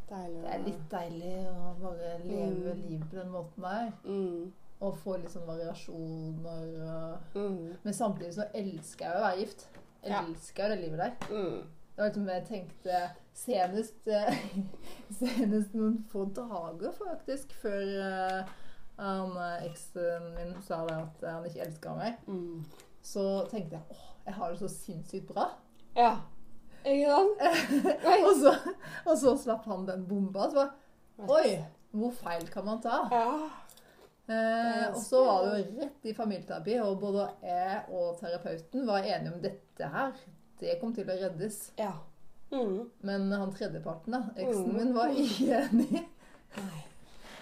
det 0.08 0.16
er 0.50 0.62
litt 0.64 0.84
deilig 0.90 1.34
å 1.50 1.74
bare 1.82 2.16
leve 2.24 2.72
Mm. 2.74 2.80
livet 2.88 3.10
på 3.10 3.16
den 3.20 3.30
måten 3.30 3.62
der. 3.62 3.92
mm. 4.04 4.52
Og 4.80 4.94
få 5.02 5.16
litt 5.18 5.32
sånn 5.32 5.46
variasjoner. 5.48 6.68
Og... 6.86 7.34
Mm. 7.34 7.76
Men 7.82 7.94
samtidig 7.94 8.34
så 8.36 8.44
elsker 8.54 9.08
jeg 9.08 9.16
å 9.18 9.24
være 9.24 9.40
gift. 9.40 9.66
Jeg 10.04 10.12
Ja. 10.12 10.20
elsker 10.22 10.64
jo 10.64 10.70
det 10.70 10.80
livet 10.84 10.98
der. 10.98 11.34
Mm. 11.34 11.62
Det 11.96 12.04
var 12.04 12.08
liksom 12.12 12.28
jeg 12.30 12.44
tenkte 12.46 12.98
senest 13.34 14.06
eh, 14.06 14.36
Senest 15.18 15.74
noen 15.74 15.96
få 16.12 16.24
dager, 16.36 16.92
faktisk, 16.94 17.52
før 17.58 17.82
uh, 17.98 18.52
han 18.98 19.34
eh, 19.34 19.64
eksen 19.66 20.28
min 20.36 20.54
sa 20.62 20.84
det 20.86 20.94
at 21.00 21.26
han 21.26 21.46
ikke 21.48 21.64
elska 21.66 21.94
meg, 21.98 22.20
Mm. 22.30 22.62
så 23.02 23.24
tenkte 23.50 23.78
jeg 23.80 23.82
åh, 23.90 24.06
jeg 24.28 24.34
har 24.38 24.50
det 24.54 24.58
så 24.62 24.68
sinnssykt 24.70 25.26
bra. 25.32 25.48
Ja. 25.96 26.12
Ikke 26.86 27.10
sant? 27.10 27.42
Og, 28.28 28.34
så, 28.38 28.52
og 29.10 29.16
så 29.18 29.34
slapp 29.42 29.64
han 29.66 29.86
den 29.88 30.06
bomba. 30.06 30.46
Så 30.50 30.68
bare 31.18 31.40
Oi, 31.40 31.56
hvor 31.98 32.12
feil 32.14 32.46
kan 32.52 32.64
man 32.64 32.78
ta? 32.84 33.00
Ja. 33.10 33.48
Eh, 34.28 34.88
og 34.90 34.96
så 35.00 35.22
var 35.24 35.44
det 35.46 35.60
jo 35.62 35.80
rett 35.80 36.04
i 36.10 36.12
familieterapi, 36.14 36.74
og 36.84 36.98
både 37.00 37.28
jeg 37.42 37.78
og 37.88 38.18
terapeuten 38.20 38.86
var 38.86 38.98
enige 39.08 39.32
om 39.34 39.40
dette 39.40 39.88
her. 39.94 40.12
Det 40.60 40.74
kom 40.80 40.92
til 40.94 41.08
å 41.08 41.16
reddes. 41.22 41.72
ja. 41.78 41.92
Mm. 42.50 42.90
Men 43.04 43.26
han 43.32 43.50
tredjeparten, 43.52 44.12
da, 44.12 44.22
eksen 44.36 44.68
Mm. 44.70 44.76
min, 44.76 44.94
var 44.96 45.08
ikke 45.12 45.58
enig. 45.68 46.04
Nei. 46.56 46.84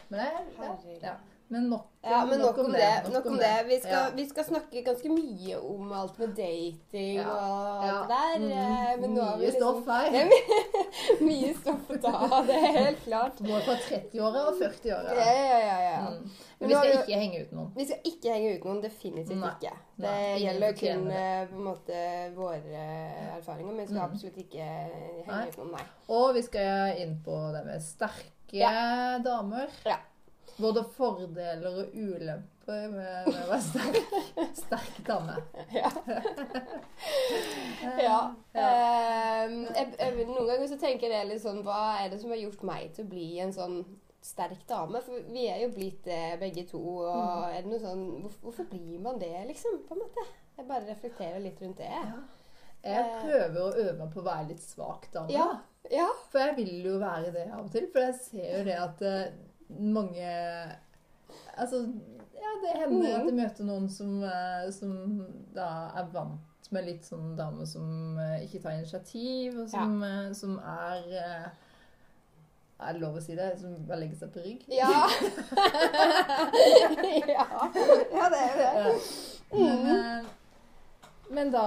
Men, 0.09 0.21
jeg, 0.21 0.47
ja, 0.59 0.73
ja. 1.03 1.13
Men 1.49 1.69
nok, 1.71 1.87
Ja, 2.07 2.25
men 2.25 2.39
nok 2.39 2.59
om 2.59 2.73
det. 2.73 3.11
Nok 3.13 3.27
om 3.27 3.37
det. 3.39 3.65
Vi 3.69 3.79
skal, 3.81 3.91
Ja. 3.93 4.11
vi 4.15 4.25
skal 4.29 4.45
snakke 4.45 4.83
ganske 4.85 5.09
mye 5.11 5.57
om 5.59 5.93
alt 5.93 6.19
med 6.19 6.29
dating 6.37 7.17
Ja. 7.17 7.27
og 7.29 7.85
alt 7.85 8.09
det 8.09 8.17
der. 8.17 8.57
eh, 8.57 8.95
Mm, 8.97 9.01
Men 9.01 9.15
nå 9.15 9.21
har 9.23 9.37
vi 9.37 9.45
Mye 9.47 9.51
liksom 9.51 9.61
stoff 9.61 9.87
her. 9.87 10.11
Det 10.11 10.21
er 10.21 10.29
my- 10.29 11.27
mye 11.27 11.55
stoff 11.61 11.91
å 11.91 12.01
ta 12.01 12.13
av, 12.37 12.47
det 12.47 12.55
er 12.55 12.73
helt 12.85 13.03
klart. 13.05 13.37
Både 13.43 13.61
fra 13.63 13.75
30-åra 13.75 14.47
og 14.49 14.55
40-åra. 14.61 15.15
Ja, 15.17 15.33
ja, 15.33 15.59
ja. 15.59 15.81
ja. 15.91 16.11
Mm. 16.11 16.31
Men 16.61 16.69
vi 16.69 16.75
skal 16.75 16.87
vi, 16.93 16.99
ikke 17.03 17.21
henge 17.21 17.41
ut 17.43 17.53
noen. 17.53 17.73
Vi 17.77 17.85
skal 17.85 17.99
ikke 18.05 18.33
henge 18.33 18.55
ut 18.59 18.65
noen, 18.65 18.81
definitivt 18.83 19.37
Nei. 19.41 19.51
ikke. 19.61 19.73
Det 19.99 20.11
Nei, 20.11 20.39
gjelder 20.41 20.73
kun 20.79 21.05
det. 21.09 21.17
eh, 21.17 21.47
på 21.47 21.57
en 21.57 21.65
måte 21.65 22.35
våre 22.37 22.83
erfaringer, 23.37 23.73
men 23.73 23.77
vi 23.77 23.87
skal 23.87 23.97
Mm. 23.97 24.11
absolutt 24.13 24.37
ikke 24.37 24.63
henge 24.63 25.27
Nei. 25.27 25.49
ut 25.49 25.57
noen, 25.59 25.73
nei. 25.73 25.85
Og 26.09 26.35
vi 26.35 26.43
skal 26.43 26.97
inn 26.99 27.21
på 27.25 27.53
det 27.53 27.65
med 27.67 27.83
sterke 27.83 29.23
damer. 29.25 29.69
Ja. 29.85 29.97
Både 30.59 30.83
fordeler 30.97 31.67
og 31.69 31.93
ulemper 31.93 32.87
med, 32.91 33.27
med 33.29 33.37
å 33.43 33.49
være 33.51 33.61
sterk, 33.63 34.15
sterk 34.57 34.97
dame. 35.07 35.37
Ja. 35.75 35.91
ja. 38.07 38.19
Um, 38.57 39.61
jeg, 39.77 39.93
jeg, 40.01 40.27
noen 40.27 40.49
ganger 40.49 40.67
så 40.71 40.79
tenker 40.81 41.13
jeg 41.13 41.29
litt 41.29 41.43
sånn 41.45 41.61
Hva 41.67 41.81
er 42.01 42.11
det 42.13 42.21
som 42.23 42.33
har 42.33 42.41
gjort 42.41 42.65
meg 42.67 42.91
til 42.97 43.07
å 43.07 43.11
bli 43.13 43.29
en 43.45 43.53
sånn 43.55 43.79
sterk 44.25 44.65
dame? 44.71 45.03
For 45.05 45.29
vi 45.31 45.45
er 45.53 45.61
jo 45.67 45.71
blitt 45.77 46.03
det 46.09 46.39
begge 46.43 46.67
to. 46.71 46.81
Og 46.81 47.13
Mm. 47.13 47.45
er 47.53 47.61
det 47.63 47.71
noe 47.71 47.83
sånn 47.85 48.03
hvorfor, 48.25 48.41
hvorfor 48.49 48.71
blir 48.73 48.99
man 49.05 49.21
det, 49.23 49.35
liksom? 49.53 49.79
På 49.87 49.95
en 49.95 50.03
måte. 50.07 50.27
Jeg 50.57 50.67
bare 50.71 50.89
reflekterer 50.89 51.41
litt 51.45 51.61
rundt 51.63 51.79
det. 51.85 51.93
Ja. 51.93 52.17
Jeg 52.87 53.07
prøver 53.23 53.61
å 53.61 53.73
øve 53.83 53.95
meg 53.99 54.13
på 54.15 54.21
å 54.23 54.27
være 54.27 54.49
litt 54.53 54.63
svak 54.63 55.09
dame. 55.13 55.33
Ja. 55.35 55.47
Ja. 55.91 56.09
For 56.33 56.43
jeg 56.43 56.57
vil 56.57 56.87
jo 56.89 56.97
være 56.99 57.31
det 57.35 57.47
av 57.53 57.65
og 57.65 57.71
til. 57.75 57.87
For 57.93 58.03
jeg 58.09 58.15
ser 58.19 58.49
jo 58.59 58.65
det 58.67 58.77
at 58.79 59.03
eh, 59.07 59.37
mange 59.69 60.27
Altså, 61.57 61.77
ja, 62.37 62.51
det 62.63 62.73
hender 62.81 63.07
at 63.17 63.27
jeg 63.27 63.35
møter 63.35 63.67
noen 63.67 63.89
som, 63.91 64.19
eh, 64.25 64.67
som 64.73 64.93
da 65.57 65.69
er 65.97 66.11
vant 66.13 66.69
med 66.75 66.87
litt 66.87 67.07
sånn 67.07 67.35
dame 67.39 67.67
som 67.69 68.19
eh, 68.21 68.45
ikke 68.45 68.61
tar 68.63 68.77
initiativ, 68.77 69.57
og 69.63 69.71
som, 69.73 70.03
ja. 70.05 70.35
som 70.37 70.59
er 70.61 71.07
eh, 71.23 71.47
Er 72.77 72.93
det 72.93 73.01
lov 73.01 73.17
å 73.17 73.23
si 73.25 73.37
det? 73.39 73.55
Som 73.61 73.79
bare 73.89 74.03
legger 74.03 74.21
seg 74.21 74.35
på 74.35 74.45
rygg? 74.45 74.67
Ja. 74.69 74.91
ja. 77.37 77.47
ja, 78.13 78.29
det 78.35 78.43
er 78.43 78.59
det. 78.61 78.67
Ja. 78.69 78.91
Men, 79.57 79.87
mm. 79.87 80.27
men 81.39 81.55
da 81.55 81.67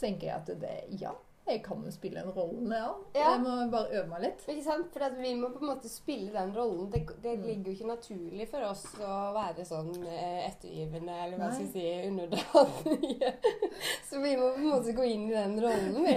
tenker 0.00 0.32
jeg 0.32 0.36
at 0.40 0.50
det 0.60 0.74
Ja, 1.00 1.14
jeg 1.46 1.62
kan 1.64 1.82
jo 1.84 1.90
spille 1.94 2.20
en 2.22 2.30
rolle, 2.34 2.74
ja. 2.74 2.88
Ja. 3.14 3.30
Jeg 3.32 3.40
må 3.42 3.70
bare 3.70 3.92
øve 4.00 4.08
meg 4.10 4.20
litt. 4.22 4.40
Ikke 4.48 4.64
sant? 4.64 4.88
For 4.92 5.14
vi 5.20 5.34
må 5.38 5.48
på 5.54 5.60
en 5.62 5.70
måte 5.70 5.88
spille 5.88 6.32
den 6.34 6.52
rollen. 6.56 6.90
Det, 6.92 7.04
det 7.22 7.36
Mm. 7.38 7.44
ligger 7.46 7.64
jo 7.64 7.74
ikke 7.76 7.86
naturlig 7.92 8.48
for 8.50 8.64
oss 8.66 8.84
å 8.98 9.32
være 9.36 9.64
sånn 9.64 9.92
eh, 10.06 10.46
ettergivende, 10.48 11.14
eller 11.24 11.38
hva 11.38 11.48
Nei. 11.50 11.54
skal 11.54 11.66
jeg 11.66 11.72
si, 11.72 12.08
underdanige. 12.08 13.32
Så 14.10 14.20
vi 14.22 14.36
må 14.36 14.52
på 14.52 14.60
en 14.62 14.70
måte 14.72 14.92
gå 14.96 15.02
inn 15.12 15.28
i 15.30 15.34
den 15.34 15.60
rollen, 15.62 16.00
vi. 16.04 16.16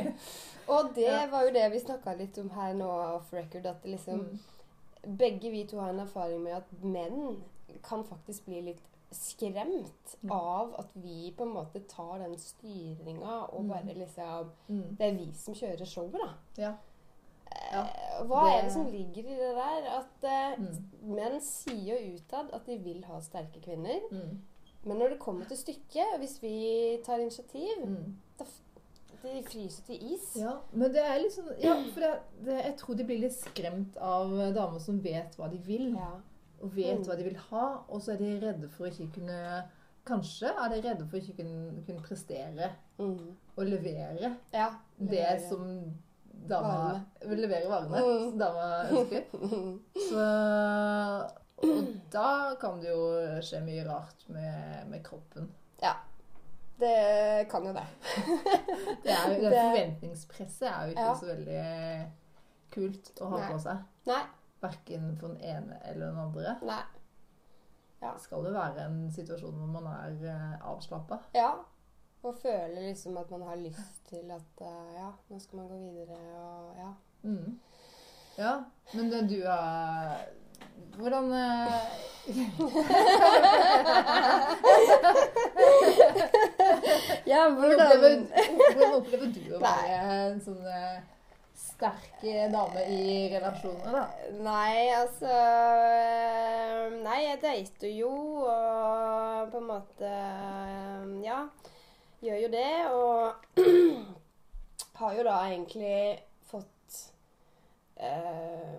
Og 0.69 0.93
det 0.95 1.05
Ja. 1.07 1.25
var 1.31 1.45
jo 1.47 1.53
det 1.53 1.71
vi 1.71 1.79
snakka 1.79 2.17
litt 2.17 2.37
om 2.37 2.49
her 2.49 2.73
nå 2.73 2.89
off 3.15 3.33
record, 3.33 3.65
at 3.65 3.83
liksom 3.85 4.19
Mm. 4.19 4.39
Begge 5.17 5.49
vi 5.49 5.63
to 5.65 5.77
har 5.79 5.89
en 5.93 5.99
erfaring 6.03 6.41
med 6.43 6.53
at 6.57 6.83
menn 6.83 7.37
kan 7.81 8.03
faktisk 8.03 8.45
bli 8.45 8.61
litt 8.61 8.81
skremt 9.11 10.15
Mm. 10.23 10.31
av 10.31 10.75
at 10.79 10.89
vi 10.93 11.31
på 11.37 11.43
en 11.43 11.53
måte 11.53 11.79
tar 11.87 12.19
den 12.19 12.37
styringa 12.37 13.49
og 13.53 13.61
Mm. 13.63 13.69
bare 13.69 13.93
liksom 13.95 14.49
Mm. 14.69 14.95
Det 14.97 15.01
er 15.07 15.13
vi 15.17 15.31
som 15.33 15.53
kjører 15.53 15.85
showet, 15.85 16.11
da. 16.13 16.33
Ja. 16.57 16.73
Ja. 17.71 17.81
Eh, 17.81 18.25
Hva 18.25 18.45
Det- 18.45 18.59
er 18.59 18.61
det 18.63 18.71
som 18.73 18.85
ligger 18.85 19.23
i 19.23 19.35
det 19.35 19.55
der? 19.55 19.99
At 19.99 20.23
uh, 20.23 20.59
Mm. 20.59 20.91
menn 21.15 21.41
sier 21.41 21.97
jo 21.99 22.15
utad 22.17 22.49
at 22.53 22.65
de 22.65 22.77
vil 22.77 23.03
ha 23.05 23.19
sterke 23.21 23.61
kvinner. 23.61 23.99
Mm. 24.11 24.39
Men 24.85 24.97
når 24.97 25.09
det 25.09 25.19
kommer 25.19 25.45
til 25.47 25.57
stykket, 25.57 26.17
hvis 26.19 26.41
vi 26.41 26.99
tar 27.03 27.17
initiativ, 27.19 27.85
Mm. 27.85 28.15
de 29.21 29.43
fryser 29.43 29.83
til 29.85 30.13
is. 30.13 30.35
Ja, 30.37 30.51
men 30.71 30.91
det 30.93 31.01
er 31.03 31.19
litt 31.19 31.31
sånn 31.33 31.61
Ja, 31.61 31.73
for 31.93 31.99
det, 31.99 32.19
det, 32.45 32.63
jeg 32.65 32.77
tror 32.77 32.95
de 32.97 33.03
blir 33.03 33.19
litt 33.19 33.33
skremt 33.33 33.97
av 33.97 34.29
damer 34.55 34.79
som 34.79 34.99
vet 34.99 35.35
hva 35.35 35.49
de 35.51 35.57
vil, 35.57 35.93
Ja. 35.95 36.19
Og 36.61 36.75
vet 36.75 36.97
Mm. 36.99 37.03
hva 37.07 37.15
de 37.17 37.23
vil 37.23 37.37
ha, 37.49 37.65
og 37.89 38.01
så 38.01 38.11
er 38.13 38.17
de 38.17 38.39
redde 38.47 38.69
for 38.69 38.85
å 38.85 38.91
ikke 38.91 39.11
kunne 39.13 39.63
Kanskje 40.09 40.47
er 40.49 40.69
de 40.69 40.77
redde 40.89 41.05
for 41.07 41.17
å 41.17 41.21
ikke 41.21 41.35
kunne, 41.37 41.83
kunne 41.85 42.01
prestere 42.01 42.69
Mm. 42.97 43.35
og 43.57 43.65
levere 43.65 44.35
ja. 44.53 44.69
det 44.97 45.41
som 45.49 45.93
dama 46.49 47.01
vil 47.27 47.37
levere 47.43 47.67
varene 47.69 47.99
Mm. 48.01 48.29
som 48.29 48.39
dama 48.39 48.89
ønsker. 48.89 49.23
Så 50.09 50.23
Og 51.61 51.87
da 52.11 52.55
kan 52.61 52.79
det 52.79 52.89
jo 52.89 53.39
skje 53.43 53.59
mye 53.65 53.83
rart 53.85 54.23
med, 54.29 54.87
med 54.89 55.03
kroppen. 55.03 55.49
ja. 55.83 55.93
Det 56.79 57.49
kan 57.51 57.65
jo 57.67 57.73
det. 57.73 57.83
Det, 59.03 59.11
er 59.11 59.29
Det- 59.29 59.51
forventningspresset 59.51 60.67
er 60.71 60.85
jo 60.85 60.89
ikke 60.91 61.01
Ja. 61.01 61.13
så 61.13 61.25
veldig 61.25 62.11
kult 62.71 63.11
å 63.21 63.25
ha 63.29 63.37
Nei. 63.37 63.49
på 63.51 63.59
seg. 63.59 63.77
Nei. 64.07 64.21
Verken 64.61 65.11
for 65.19 65.33
den 65.33 65.41
ene 65.41 65.79
eller 65.87 66.09
den 66.09 66.23
andre. 66.25 66.55
Nei. 66.67 66.83
Det 67.99 68.13
skal 68.23 68.45
jo 68.47 68.51
være 68.55 68.85
en 68.85 68.99
situasjon 69.11 69.57
hvor 69.59 69.71
man 69.73 69.87
er 69.91 70.13
eh, 70.31 70.67
avslappa. 70.71 71.17
Ja. 71.35 71.51
Og 72.23 72.35
føler 72.35 72.81
liksom 72.87 73.17
at 73.17 73.31
man 73.31 73.41
har 73.47 73.55
lyst 73.55 74.05
til 74.09 74.31
at 74.31 74.61
eh, 74.61 74.93
ja, 74.95 75.07
nå 75.29 75.39
skal 75.39 75.57
man 75.59 75.67
gå 75.67 75.77
videre 75.77 76.39
og 76.39 76.75
ja. 76.77 76.87
Mm. 77.23 77.59
Ja, 78.37 78.63
men 78.93 79.11
det 79.11 79.29
du 79.29 79.47
har 79.47 80.17
Hvordan 80.95 81.31
eh, 81.31 81.73
Ja, 87.27 87.49
hvordan, 87.49 88.27
hvordan 88.55 88.93
opplever 88.93 89.25
du 89.35 89.55
å 89.55 89.59
være 89.63 90.31
en 90.31 90.41
sånn 90.43 90.67
eh, 90.67 90.99
sterk 91.79 92.21
dame 92.51 92.81
i 92.91 93.29
relasjoner, 93.31 93.93
da? 93.95 94.03
Nei, 94.43 94.89
altså 94.91 95.29
øh, 95.31 96.97
Nei, 97.05 97.19
jeg 97.23 97.39
dater 97.41 97.93
jo 97.93 98.11
og 98.43 99.51
på 99.53 99.61
en 99.61 99.69
måte 99.69 100.09
øh, 100.09 101.23
Ja, 101.23 101.45
gjør 102.21 102.41
jo 102.43 102.49
det. 102.51 102.73
Og 102.91 103.31
har 104.99 105.15
jo 105.15 105.23
da 105.23 105.37
egentlig 105.47 106.19
fått 106.51 106.99
øh, 108.03 108.75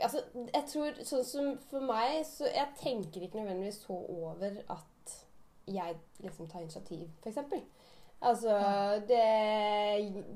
Altså, 0.00 0.22
jeg 0.54 0.64
tror 0.68 1.02
sånn 1.04 1.26
som 1.28 1.50
for 1.70 1.84
meg 1.84 2.22
Så 2.28 2.48
jeg 2.48 2.68
tenker 2.80 3.24
ikke 3.24 3.40
nødvendigvis 3.40 3.82
så 3.86 3.96
over 3.96 4.60
at 4.68 5.16
jeg 5.70 5.96
liksom 6.18 6.48
tar 6.50 6.64
initiativ, 6.64 7.04
f.eks. 7.22 7.38
Altså, 8.20 8.52
det, 9.08 9.20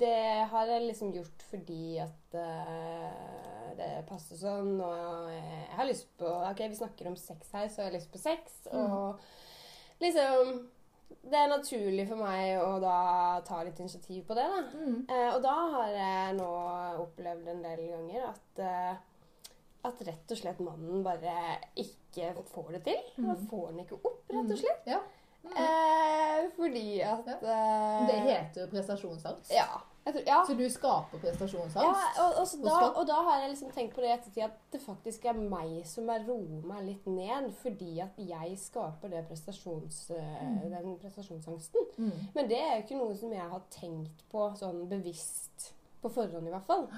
det 0.00 0.14
har 0.48 0.66
jeg 0.72 0.86
liksom 0.86 1.10
gjort 1.12 1.42
fordi 1.50 1.98
at 2.00 2.36
uh, 2.38 3.72
det 3.76 3.88
passer 4.08 4.38
sånn, 4.40 4.70
og 4.80 5.26
jeg 5.34 5.74
har 5.76 5.88
lyst 5.90 6.06
på 6.16 6.30
Ok, 6.48 6.62
vi 6.70 6.78
snakker 6.78 7.10
om 7.10 7.16
sex 7.20 7.50
her, 7.52 7.66
så 7.68 7.82
jeg 7.82 7.90
har 7.90 7.96
lyst 7.98 8.12
på 8.14 8.20
sex, 8.22 8.54
og 8.72 9.20
liksom 10.00 10.62
Det 11.24 11.36
er 11.38 11.50
naturlig 11.52 12.06
for 12.08 12.20
meg 12.24 12.56
å 12.62 12.78
da 12.82 12.96
ta 13.46 13.60
litt 13.64 13.78
initiativ 13.80 14.22
på 14.28 14.34
det, 14.36 14.44
da. 14.50 14.62
Mm. 14.74 14.96
Uh, 15.10 15.28
og 15.36 15.42
da 15.44 15.54
har 15.74 15.90
jeg 15.94 16.38
nå 16.40 16.48
opplevd 17.04 17.50
en 17.52 17.62
del 17.66 17.82
ganger 17.92 18.24
at 18.30 18.62
uh, 18.64 18.94
at 19.84 19.98
rett 20.08 20.32
og 20.32 20.38
slett 20.40 20.60
mannen 20.64 21.02
bare 21.04 21.32
ikke 21.76 22.30
får 22.48 22.70
det 22.78 22.82
til. 22.86 23.00
Man 23.20 23.36
Mm. 23.36 23.46
får 23.50 23.66
den 23.68 23.80
ikke 23.84 23.98
opp, 24.00 24.22
rett 24.32 24.52
og 24.54 24.60
slett. 24.62 24.86
Ja. 24.88 25.02
Eh, 25.52 26.46
fordi 26.56 27.00
at 27.00 27.28
eh, 27.28 28.06
Det 28.08 28.20
heter 28.28 28.60
jo 28.62 28.70
prestasjonsangst. 28.72 29.52
Ja. 29.52 29.82
Tror, 30.04 30.22
ja. 30.26 30.44
Så 30.46 30.54
du 30.54 30.64
skaper 30.70 31.18
Ja, 31.18 31.20
prestasjonsangst? 31.22 32.18
og, 32.20 32.40
og, 32.40 32.48
så 32.48 32.58
da, 32.64 32.80
og 33.00 33.06
da 33.08 33.20
har 33.28 33.40
jeg 33.40 33.50
liksom 33.54 33.70
tenkt 33.72 33.94
på 33.94 34.02
det 34.04 34.10
i 34.10 34.12
ettertid 34.12 34.42
at 34.44 34.58
det 34.72 34.80
faktisk 34.84 35.24
er 35.24 35.38
meg 35.38 35.78
som 35.88 36.10
er 36.12 36.26
roer 36.28 36.66
meg 36.68 36.82
litt 36.90 37.06
ned, 37.08 37.48
fordi 37.62 38.00
at 38.04 38.18
jeg 38.20 38.58
skaper 38.60 39.14
det 39.14 39.24
prestasjons, 39.30 40.02
mm. 40.10 40.60
den 40.74 40.98
prestasjonsangsten. 41.00 41.88
Mm. 41.96 42.12
Men 42.34 42.52
det 42.52 42.60
er 42.60 42.74
jo 42.74 42.84
ikke 42.84 43.00
noe 43.00 43.16
som 43.16 43.32
jeg 43.32 43.48
har 43.54 43.64
tenkt 43.72 44.26
på 44.32 44.50
sånn 44.60 44.84
bevisst 44.92 45.72
på 46.04 46.12
forhånd, 46.12 46.48
i 46.48 46.52
hvert 46.52 46.68
fall. 46.68 46.88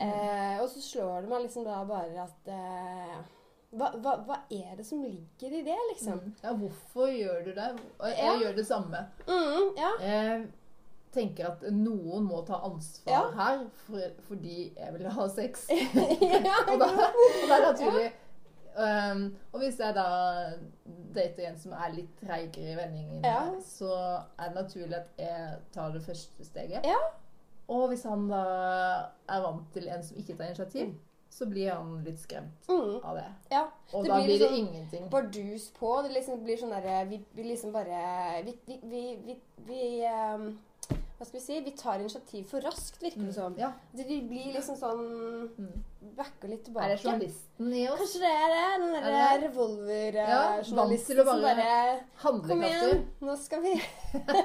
Eh, 0.00 0.56
og 0.62 0.68
så 0.72 0.80
slår 0.82 1.22
det 1.22 1.30
meg 1.30 1.44
liksom 1.44 1.66
da 1.68 1.82
bare 1.86 2.24
at 2.24 2.48
eh, 2.50 3.18
hva, 3.76 3.90
hva, 4.02 4.12
hva 4.26 4.36
er 4.50 4.74
det 4.78 4.84
som 4.86 5.02
ligger 5.02 5.52
i 5.58 5.62
det, 5.66 5.76
liksom? 5.92 6.18
Mm. 6.20 6.34
Ja, 6.44 6.52
hvorfor 6.60 7.06
gjør 7.10 7.44
du 7.44 7.50
det? 7.56 7.70
Og 7.98 8.08
jeg 8.08 8.18
Ja. 8.24 8.34
gjør 8.42 8.56
det 8.56 8.66
samme. 8.66 9.00
Mm, 9.28 9.70
ja. 9.78 9.90
Jeg 10.00 10.46
tenker 11.14 11.46
at 11.52 11.62
noen 11.72 12.24
må 12.26 12.40
ta 12.46 12.54
ansvar 12.66 13.12
Ja. 13.12 13.22
her, 13.38 13.64
for, 13.86 14.00
fordi 14.28 14.72
jeg 14.76 14.92
vil 14.96 15.08
ha 15.08 15.28
sex. 15.28 15.68
og, 16.70 16.78
da, 16.80 16.88
og 17.20 17.48
det 17.48 17.56
er 17.58 17.66
naturlig. 17.72 18.12
Um, 18.74 19.36
og 19.52 19.60
hvis 19.62 19.76
jeg 19.78 19.94
da 19.94 20.04
dater 21.14 21.44
en 21.46 21.58
som 21.62 21.72
er 21.78 21.92
litt 21.94 22.16
treigere 22.18 22.72
i 22.72 22.78
vendingen, 22.78 23.20
Ja. 23.24 23.44
så 23.62 23.90
er 24.38 24.48
det 24.50 24.54
naturlig 24.58 24.96
at 24.98 25.12
jeg 25.18 25.58
tar 25.72 25.92
det 25.94 26.02
første 26.02 26.44
steget. 26.44 26.80
Ja. 26.84 26.98
Og 27.68 27.88
hvis 27.88 28.02
han 28.04 28.26
da 28.28 28.40
er 29.30 29.40
vant 29.46 29.70
til 29.72 29.86
en 29.88 30.02
som 30.02 30.18
ikke 30.18 30.34
tar 30.36 30.50
initiativ, 30.50 30.90
så 31.34 31.46
blir 31.50 31.72
han 31.74 31.96
litt 32.06 32.20
skremt 32.22 32.68
Mm, 32.70 33.00
av 33.04 33.16
det. 33.18 33.24
ja. 33.50 33.64
Og 33.92 34.04
Det 34.04 34.10
da 34.10 34.16
blir 34.20 34.26
blir 34.28 34.38
det 34.38 34.50
liksom 34.50 34.68
ingenting. 34.68 35.08
bardus 35.10 35.70
på. 35.78 36.02
Det 36.06 36.12
liksom 36.14 36.44
blir 36.44 36.56
sånn 36.60 36.70
derre 36.70 37.00
vi, 37.10 37.18
vi 37.34 37.42
liksom 37.48 37.72
bare 37.74 38.44
Vi, 38.44 38.54
vi, 38.84 39.36
vi, 39.66 39.80
ehm, 40.06 40.58
Hva 41.18 41.24
skal 41.26 41.38
vi 41.38 41.44
si? 41.44 41.60
Vi 41.64 41.70
tar 41.78 42.00
initiativ 42.02 42.44
for 42.50 42.60
raskt, 42.60 42.98
virker 43.02 43.22
det 43.26 43.34
som. 43.34 43.54
Ja. 43.56 43.72
Det 43.94 44.04
de 44.08 44.20
blir 44.28 44.52
liksom 44.54 44.76
sånn 44.76 45.50
Mm. 45.58 45.82
Backer 46.16 46.48
litt 46.48 46.64
tilbake. 46.66 46.84
Er 46.84 46.96
det 46.96 47.02
journalisten 47.04 47.72
i 47.72 47.88
oss? 47.88 47.98
Kanskje 47.98 48.20
det 48.20 48.30
er 48.30 48.48
det? 48.54 48.64
Den 48.80 48.94
Er 48.94 49.00
derre 49.10 49.48
revolverjournalisten 49.48 51.16
revolver-journalisten 51.16 51.16
Ja, 51.16 51.24
som 51.24 51.42
bare- 51.42 52.00
Kom 52.48 52.62
igjen, 52.62 53.06
nå 53.22 53.36
skal 53.38 53.60
vi 53.62 53.74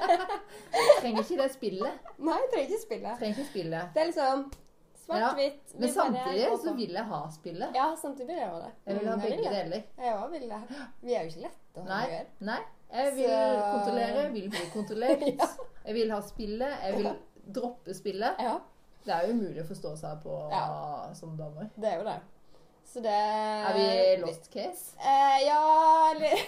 Trenger 1.00 1.22
ikke 1.22 1.36
det 1.42 1.52
spillet. 1.54 1.92
Nei, 2.18 2.40
trenger 2.52 2.68
ikke 2.70 2.82
spillet. 2.82 3.18
Trenger 3.20 3.36
ikke 3.38 3.50
spillet. 3.50 3.94
Det 3.94 4.02
er 4.02 4.06
liksom 4.12 4.50
svart-hvitt. 5.18 5.72
Ja. 5.74 5.80
Men 5.80 5.92
samtidig 5.94 6.58
så 6.64 6.74
vil 6.76 6.90
jeg 6.98 7.04
ha 7.04 7.20
spillet. 7.30 7.74
Ja, 7.74 7.86
samtidig 7.96 8.26
vil 8.28 8.36
jeg 8.36 8.48
ha 8.48 8.58
det. 8.60 8.72
Jeg 8.86 8.98
vil 9.00 9.08
ha 9.08 9.14
Mm, 9.16 9.22
begge 9.22 9.36
vil 9.36 9.44
deler. 9.50 9.82
Jeg 9.98 10.14
òg 10.16 10.30
vil 10.30 10.48
det. 10.48 10.60
Vi 11.02 11.14
er 11.14 11.22
jo 11.22 11.28
ikke 11.28 11.42
lette 11.46 11.80
å 11.80 11.86
ha 11.86 12.00
å 12.06 12.10
gjøre. 12.10 12.26
Nei. 12.40 12.58
Jeg 12.92 13.14
vil 13.14 13.28
Så- 13.30 13.70
kontrollere, 13.72 14.32
vil 14.32 14.48
bli 14.50 14.64
kontrollert. 14.74 15.20
Ja. 15.40 15.46
Jeg 15.86 15.94
vil 15.94 16.10
ha 16.10 16.20
spillet, 16.20 16.82
jeg 16.84 16.96
vil 16.96 17.16
droppe 17.54 17.94
spillet. 17.94 18.34
Ja, 18.38 18.58
Det 19.04 19.14
er 19.14 19.26
jo 19.26 19.32
umulig 19.32 19.62
å 19.62 19.68
forstå 19.68 19.96
seg 19.96 20.22
på 20.22 20.34
som 21.14 21.36
damer. 21.36 21.70
det 21.80 21.88
er 21.92 21.98
jo 21.98 22.04
det. 22.04 22.20
Så 22.90 22.98
det 23.04 23.12
Er 23.14 23.76
vi 23.76 23.84
lost 24.24 24.48
case? 24.50 24.96
Eh, 24.98 25.38
ja 25.46 25.60
eller 26.10 26.34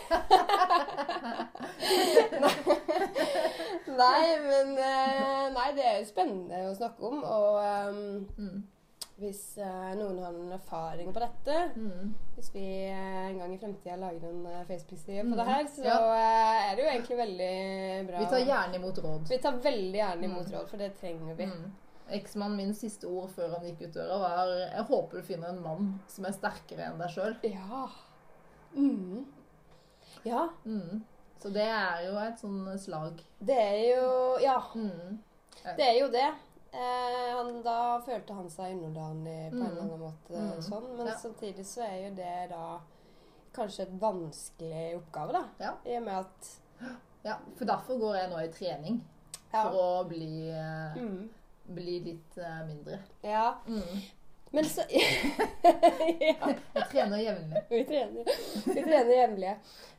Nei, 4.02 4.26
men 4.42 4.74
eh, 4.78 5.48
Nei, 5.54 5.68
det 5.76 5.84
er 5.86 5.98
jo 6.00 6.06
spennende 6.08 6.62
å 6.70 6.74
snakke 6.78 7.02
om. 7.08 7.18
Og 7.22 7.56
um, 7.62 8.26
Mm. 8.38 8.62
hvis 9.22 9.42
uh, 9.60 9.92
noen 9.94 10.18
har 10.24 10.32
noen 10.34 10.52
erfaring 10.56 11.12
på 11.14 11.20
dette 11.22 11.56
Mm. 11.78 12.14
Hvis 12.34 12.48
vi 12.54 12.64
uh, 12.90 13.28
en 13.28 13.38
gang 13.38 13.52
i 13.54 13.58
fremtida 13.60 13.96
lager 14.00 14.28
en 14.32 14.46
uh, 14.48 14.64
Facebook-side 14.66 15.22
på 15.22 15.28
Mm. 15.30 15.36
det 15.38 15.46
her, 15.46 15.64
så 15.76 15.82
Ja. 15.84 15.98
er 16.72 16.76
det 16.76 16.82
jo 16.84 16.90
egentlig 16.90 17.16
veldig 17.20 18.06
bra. 18.08 18.18
Vi 18.18 18.26
tar 18.32 18.38
gjerne 18.50 18.74
imot 18.80 18.98
råd. 19.04 19.28
Vi 19.30 19.38
tar 19.38 19.52
veldig 19.62 19.98
gjerne 20.00 20.24
imot 20.24 20.46
Mm. 20.48 20.52
råd, 20.58 20.66
for 20.70 20.76
det 20.78 20.90
trenger 20.98 21.34
vi. 21.38 21.46
Mm. 21.46 21.72
Eksmannen 22.12 22.56
min 22.56 22.74
siste 22.74 23.08
ord 23.08 23.30
før 23.30 23.54
han 23.56 23.64
gikk 23.64 23.86
ut 23.88 23.94
døra, 23.94 24.18
var 24.20 24.46
'Jeg 24.48 24.84
håper 24.84 25.16
du 25.16 25.22
finner 25.22 25.48
en 25.48 25.62
mann 25.62 26.00
som 26.08 26.24
er 26.24 26.32
sterkere 26.32 26.84
enn 26.90 26.98
deg 26.98 27.08
sjøl'. 27.08 27.36
Ja. 27.42 27.88
Mm. 28.76 29.26
Ja. 30.24 30.48
Mm. 30.66 31.02
Så 31.42 31.50
det 31.52 31.64
er 31.66 32.04
jo 32.06 32.16
et 32.18 32.38
sånn 32.40 32.78
slag. 32.78 33.20
Det 33.40 33.56
er 33.58 33.96
jo 33.96 34.38
Ja. 34.40 34.60
Mm. 34.74 35.18
Det 35.76 35.80
er 35.88 35.98
jo 36.00 36.08
det. 36.10 36.34
Eh, 36.74 37.34
han, 37.36 37.62
da 37.62 38.00
følte 38.00 38.34
han 38.34 38.48
seg 38.50 38.72
underdanig 38.76 39.50
på 39.50 39.56
en 39.56 39.60
Mm. 39.60 39.66
eller 39.66 39.82
annen 39.82 40.00
måte. 40.00 40.30
Mm. 40.30 40.62
sånn, 40.62 40.96
Men 40.96 41.06
Ja. 41.06 41.14
samtidig 41.14 41.64
så 41.66 41.82
er 41.82 42.08
jo 42.08 42.14
det 42.14 42.48
da 42.50 42.80
kanskje 43.54 43.80
et 43.82 44.00
vanskelig 44.00 44.96
oppgave, 44.96 45.32
da. 45.32 45.44
Ja. 45.60 45.72
I 45.86 45.96
og 45.96 46.02
med 46.02 46.14
at 46.14 46.58
Ja, 47.24 47.36
for 47.56 47.64
derfor 47.64 47.98
går 48.00 48.14
jeg 48.16 48.30
nå 48.30 48.36
i 48.38 48.48
trening. 48.48 49.00
Ja. 49.52 49.62
For 49.70 50.02
å 50.02 50.08
bli, 50.08 50.50
eh, 50.50 50.94
Mm. 50.96 51.28
Bli 51.66 52.00
litt 52.00 52.38
uh, 52.38 52.66
mindre. 52.66 52.98
ja. 53.22 53.60
Mm. 53.66 54.02
Men 54.52 54.64
så 54.64 54.82
Ja. 56.20 56.48
Vi 56.74 56.80
trener 56.90 57.18
jevnlig. 57.18 57.62
Vi 57.70 57.84
trener, 57.84 58.24
vi 58.66 58.82
trener 58.82 59.14
jevnlig. 59.14 59.54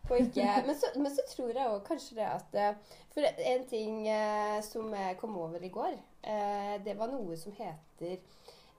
men 0.09 0.75
men 1.01 1.15
så 1.15 1.23
tror 1.35 1.49
jeg 1.57 1.69
òg 1.71 1.85
kanskje 1.87 2.15
det 2.19 2.27
at 2.27 2.55
eh, 2.59 2.97
For 3.13 3.25
en 3.53 3.65
ting 3.69 4.07
eh, 4.07 4.59
som 4.61 4.93
jeg 4.93 5.17
kom 5.17 5.37
over 5.37 5.63
i 5.63 5.71
går, 5.73 5.95
eh, 6.21 6.75
det 6.85 6.97
var 6.99 7.09
noe 7.11 7.37
som 7.37 7.55
heter 7.57 8.19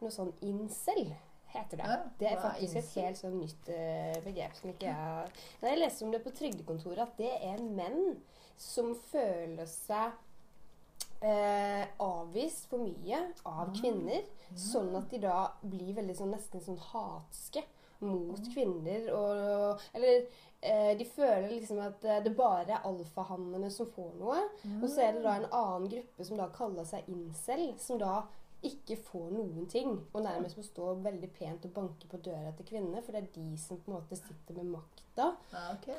noe 0.01 0.11
sånn 0.13 0.35
incel. 0.43 1.09
Heter 1.55 1.79
det. 1.79 1.87
Ja, 1.87 1.99
Det 2.19 2.29
er 2.31 2.41
faktisk 2.43 2.77
et 2.77 2.95
helt 2.99 3.19
sånn 3.19 3.39
nytt 3.39 3.69
eh, 3.71 4.15
begrep 4.25 4.57
som 4.59 4.71
ikke 4.73 4.91
jeg 4.91 5.29
Nei, 5.63 5.71
Jeg 5.71 5.79
leste 5.79 6.05
om 6.05 6.11
det 6.15 6.23
på 6.25 6.35
Trygdekontoret, 6.35 7.03
at 7.07 7.19
det 7.19 7.31
er 7.47 7.63
menn 7.63 8.17
som 8.59 8.95
føler 9.11 9.67
seg 9.71 10.15
eh, 11.25 11.85
avvist 12.05 12.69
for 12.71 12.85
mye 12.85 13.21
av 13.49 13.73
kvinner. 13.77 14.25
kvinner. 14.25 14.59
Sånn 14.61 14.93
at 14.99 15.11
de 15.11 15.23
da 15.25 15.39
blir 15.63 15.95
veldig 15.97 16.17
sånn 16.19 16.35
nesten 16.35 16.63
sånn 16.65 16.81
hatske 16.93 17.65
mot 18.05 18.41
kvinner. 18.53 19.09
Og, 19.17 19.85
eller 19.97 20.27
eh, 20.61 20.93
de 20.99 21.07
føler 21.09 21.51
liksom 21.55 21.81
at 21.85 22.05
eh, 22.05 22.23
det 22.25 22.35
bare 22.37 22.77
er 22.77 22.89
alfahannene 22.89 23.71
som 23.73 23.91
får 23.95 24.15
noe. 24.21 24.41
Og 24.83 24.89
så 24.89 25.07
er 25.07 25.17
det 25.17 25.25
da 25.25 25.37
en 25.39 25.51
annen 25.51 25.91
gruppe 25.97 26.29
som 26.29 26.41
da 26.41 26.51
kaller 26.55 26.89
seg 26.89 27.09
incel, 27.13 27.71
som 27.81 28.01
da 28.03 28.23
ikke 28.65 28.97
får 29.05 29.31
noen 29.33 29.67
ting. 29.71 29.91
Og 30.15 30.23
nærmest 30.25 30.57
må 30.57 30.65
stå 30.65 30.95
veldig 31.05 31.31
pent 31.39 31.65
og 31.65 31.73
banke 31.75 32.09
på 32.11 32.19
døra 32.25 32.53
til 32.57 32.67
kvinnene, 32.67 33.03
for 33.05 33.13
det 33.13 33.23
er 33.23 33.29
de 33.35 33.57
som 33.59 33.77
på 33.79 33.91
en 33.93 33.97
måte 34.01 34.17
sitter 34.17 34.55
med 34.57 34.67
makta 34.73 35.27
Ja, 35.53 35.73
okay. 35.77 35.95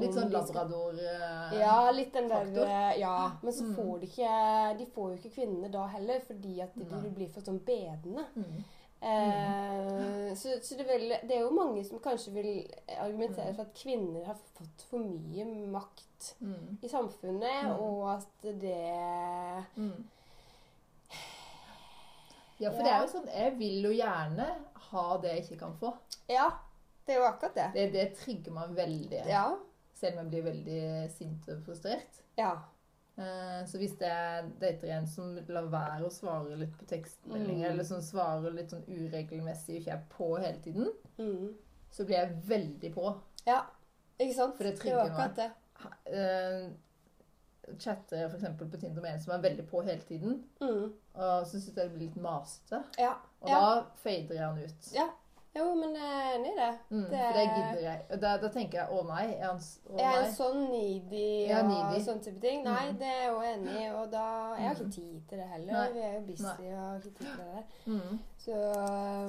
Litt 0.00 0.14
sånn 0.16 0.32
labrador 0.32 0.98
eh, 0.98 1.58
ja, 1.60 1.90
litt 1.94 2.12
den 2.12 2.26
der 2.28 2.44
faktor. 2.46 2.66
eh, 2.66 2.98
Ja, 2.98 3.32
men 3.42 3.52
så 3.52 3.62
Mm. 3.64 3.74
får 3.76 4.00
de 4.00 4.06
ikke 4.06 4.78
De 4.78 4.86
får 4.86 5.10
jo 5.10 5.16
ikke 5.20 5.34
kvinnene 5.36 5.70
da 5.70 5.86
heller, 5.86 6.20
fordi 6.26 6.60
at 6.60 6.74
de, 6.74 6.84
Nei. 6.84 7.00
bli 7.00 7.10
blir 7.10 7.28
for 7.30 7.40
sånn 7.42 7.60
bedende. 7.64 8.26
Mm. 8.36 8.64
Eh, 9.02 10.34
så 10.34 10.48
så 10.62 10.76
det, 10.76 10.86
er 10.90 11.26
det 11.26 11.36
er 11.36 11.40
jo 11.40 11.50
mange 11.50 11.84
som 11.86 11.98
kanskje 12.00 12.32
vil 12.34 12.66
argumentere 12.98 13.50
Mm. 13.50 13.56
for 13.56 13.62
at 13.62 13.74
kvinner 13.74 14.24
har 14.26 14.36
fått 14.58 14.82
for 14.90 14.98
mye 14.98 15.44
makt 15.70 16.34
Mm. 16.42 16.78
i 16.82 16.88
samfunnet, 16.88 17.64
Mm. 17.64 17.80
og 17.80 18.08
at 18.16 18.26
det 18.42 19.64
Mm. 19.76 20.04
Ja, 22.60 22.70
for 22.70 22.82
det 22.84 22.92
er 22.92 23.00
jo 23.00 23.08
sånn 23.12 23.28
Jeg 23.32 23.54
vil 23.58 23.82
jo 23.86 23.90
gjerne 23.96 24.46
ha 24.90 25.04
det 25.22 25.30
jeg 25.34 25.44
ikke 25.46 25.58
kan 25.64 25.76
få. 25.80 25.94
Ja, 26.28 26.50
det 27.06 27.14
er 27.14 27.18
jo 27.22 27.28
akkurat 27.30 27.54
det. 27.54 27.68
Det, 27.74 27.92
det 27.92 28.04
trigger 28.18 28.52
meg 28.52 28.74
veldig. 28.76 29.22
Ja. 29.26 29.46
Selv 29.94 30.18
om 30.18 30.26
jeg 30.26 30.30
blir 30.30 30.52
veldig 30.52 31.10
sint 31.12 31.48
og 31.48 31.62
frustrert. 31.66 32.20
Ja. 32.38 32.52
Eh, 33.18 33.64
Så 33.66 33.78
hvis 33.78 33.96
jeg 34.00 34.52
dater 34.60 34.92
en 34.96 35.06
som 35.06 35.34
lar 35.48 35.66
være 35.72 36.06
å 36.06 36.10
svare 36.12 36.56
litt 36.56 36.76
på 36.78 36.86
tekstmeldinger, 36.88 37.66
Mm. 37.68 37.72
eller 37.72 37.84
som 37.84 38.00
svarer 38.00 38.52
litt 38.54 38.70
sånn 38.70 38.84
uregelmessig 38.88 39.74
og 39.76 39.80
ikke 39.82 39.92
er 39.92 40.04
på 40.10 40.30
hele 40.40 40.60
tiden, 40.64 40.92
Mm. 41.18 41.54
så 41.90 42.04
blir 42.06 42.16
jeg 42.16 42.36
veldig 42.48 42.94
på. 42.94 43.20
ja. 43.46 43.62
Ikke 44.20 44.34
sant? 44.34 44.56
For 44.56 44.64
det 44.64 44.74
det 44.78 44.80
er 44.80 44.82
trigger 44.82 45.34
det. 45.34 45.50
meg. 45.76 45.92
eh, 46.06 46.70
Chatter 47.78 48.28
for 48.28 48.38
på 48.70 48.80
Tinder 48.80 49.02
med 49.02 49.14
en 49.14 49.20
som 49.20 49.32
er 49.34 49.48
veldig 49.48 49.66
på 49.68 49.82
hele 49.82 50.00
tiden, 50.08 50.44
Mm. 50.60 50.92
og 51.14 51.46
så 51.46 51.50
syns 51.50 51.66
jeg 51.66 51.74
det 51.76 51.90
blir 51.92 52.06
litt 52.08 52.16
masete. 52.16 52.82
Ja. 52.98 53.12
Og 53.42 53.48
Ja. 53.48 53.60
da 53.60 53.82
fader 53.96 54.34
jeg 54.34 54.44
han 54.46 54.58
ut. 54.58 54.92
Ja. 54.94 55.08
Jo, 55.56 55.74
men 55.74 55.90
enig 55.96 56.52
i 56.52 56.56
det. 56.56 56.78
Mm, 56.90 57.04
Det- 57.10 57.10
For 57.10 57.32
det 57.38 57.50
gidder 57.56 57.80
jeg. 57.80 58.20
Da, 58.20 58.36
da 58.38 58.48
tenker 58.48 58.78
jeg 58.78 58.88
å 58.88 59.06
nei. 59.06 59.34
Er 59.34 59.46
han, 59.46 59.56
å 59.56 59.96
Jeg 59.98 60.14
er 60.14 60.22
nei. 60.22 60.30
sånn 60.30 60.70
needy 60.70 61.48
Ja, 61.48 61.58
og 61.58 61.70
needy. 61.70 62.04
sånn 62.04 62.22
type 62.22 62.40
ting. 62.40 62.62
Nei, 62.64 62.90
Mm. 62.92 62.98
det 62.98 63.06
er 63.06 63.42
jeg 63.42 63.58
enig 63.58 63.80
i. 63.82 63.88
Og 63.94 64.10
da 64.10 64.54
Jeg 64.54 64.68
har 64.68 64.74
Mm. 64.74 64.80
ikke 64.80 64.92
tid 64.94 65.28
til 65.28 65.38
det 65.38 65.46
heller. 65.48 65.72
Nei. 65.72 65.92
Vi 65.92 65.98
er 65.98 66.12
jo 66.14 66.20
busy 66.26 66.42
Nei. 66.42 66.72
og 66.72 66.78
har 66.78 66.96
ikke 66.96 67.02
tid 67.02 67.26
til 67.26 67.44
det. 67.54 67.64
Mm. 67.86 68.18
Så, 68.38 68.52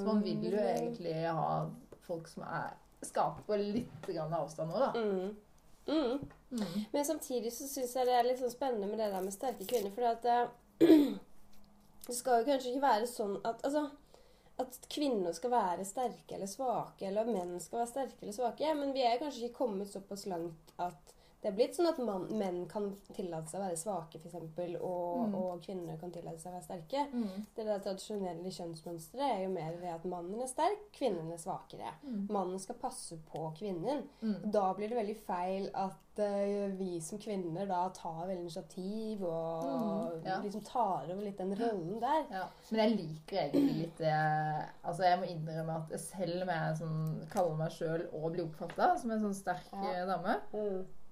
Så 0.01 0.05
man 0.05 0.23
vil 0.23 0.43
jo 0.51 0.57
egentlig 0.57 1.25
ha 1.31 1.65
folk 2.01 2.27
som 2.27 2.43
er 2.43 2.73
skaper 3.03 3.57
litt 3.57 4.01
grann 4.07 4.31
avstand 4.33 4.69
nå, 4.71 4.79
da. 4.79 4.91
mm. 4.93 5.35
Mm. 6.51 6.85
Men 6.91 7.07
samtidig 7.07 7.53
så 7.55 7.67
syns 7.67 7.95
jeg 7.95 8.07
det 8.07 8.15
er 8.17 8.27
litt 8.27 8.41
sånn 8.41 8.53
spennende 8.53 8.89
med 8.89 8.99
det 8.99 9.09
der 9.13 9.23
med 9.23 9.35
sterke 9.35 9.67
kvinner. 9.67 9.93
For 9.95 10.07
at 10.09 10.27
eh, 10.27 11.17
det 12.07 12.17
skal 12.17 12.41
jo 12.41 12.49
kanskje 12.49 12.73
ikke 12.73 12.87
være 12.87 13.09
sånn 13.09 13.37
at 13.47 13.63
Altså 13.67 13.87
at 14.61 14.75
kvinner 14.93 15.33
skal 15.33 15.53
være 15.53 15.85
sterke 15.87 16.35
eller 16.35 16.49
svake, 16.49 17.07
eller 17.07 17.23
at 17.23 17.31
menn 17.33 17.55
skal 17.63 17.81
være 17.81 17.89
sterke 17.89 18.21
eller 18.21 18.35
svake. 18.35 18.73
Men 18.77 18.93
vi 18.93 19.05
er 19.07 19.17
kanskje 19.17 19.47
ikke 19.47 19.57
kommet 19.63 19.89
såpass 19.89 20.27
langt 20.29 20.73
at 20.77 21.15
det 21.41 21.49
er 21.49 21.55
blitt 21.57 21.73
sånn 21.75 21.87
at 21.89 21.97
man, 22.05 22.27
menn 22.37 22.67
kan 22.69 22.91
tillate 23.15 23.49
seg 23.49 23.61
å 23.61 23.63
være 23.65 23.77
svake, 23.81 24.19
f.eks., 24.21 24.35
og, 24.81 25.27
Mm. 25.27 25.35
og 25.35 25.61
kvinner 25.65 25.97
kan 25.99 26.11
tillate 26.11 26.39
seg 26.39 26.51
å 26.51 26.55
være 26.59 26.67
sterke. 26.67 27.05
Mm. 27.13 27.45
Det 27.55 27.65
der 27.65 27.79
tradisjonelle 27.79 28.51
kjønnsmønsteret 28.53 29.25
er 29.39 29.43
jo 29.43 29.49
mer 29.49 29.71
det 29.81 29.89
at 29.95 30.05
mannen 30.05 30.41
er 30.41 30.47
sterk, 30.51 30.83
kvinnen 30.93 31.31
er 31.33 31.37
svakere. 31.41 31.95
Mm. 32.05 32.27
Mannen 32.29 32.59
skal 32.59 32.75
passe 32.75 33.17
på 33.31 33.47
kvinnen. 33.57 34.03
Mm. 34.21 34.51
Da 34.51 34.67
blir 34.77 34.89
det 34.89 34.97
veldig 35.01 35.17
feil 35.25 35.69
at 35.73 35.97
uh, 36.21 36.67
vi 36.77 36.99
som 37.01 37.17
kvinner 37.23 37.65
da 37.69 37.89
tar 37.95 38.27
veldig 38.27 38.41
initiativ 38.45 39.23
og 39.23 39.63
Mm, 39.71 40.25
ja. 40.25 40.37
liksom 40.43 40.63
tar 40.67 41.09
over 41.09 41.21
litt 41.23 41.37
den 41.37 41.55
rollen 41.57 41.99
der. 42.01 42.25
Ja, 42.29 42.45
men 42.69 42.79
jeg 42.83 42.97
liker 42.99 43.37
egentlig 43.49 43.75
litt 43.81 43.97
det 43.97 44.13
Altså, 44.83 45.03
jeg 45.07 45.19
må 45.19 45.25
innrømme 45.31 45.77
at 45.81 45.99
selv 45.99 46.41
om 46.43 46.49
jeg 46.53 46.77
sånn, 46.81 47.29
kaller 47.31 47.55
meg 47.57 47.71
sjøl 47.71 48.07
og 48.13 48.31
blir 48.33 48.45
oppfatta 48.45 48.91
som 48.99 49.11
en 49.11 49.23
sånn 49.23 49.33
sterk 49.37 49.71
Ja. 49.71 49.91
eh, 49.93 50.05
dame, 50.05 50.35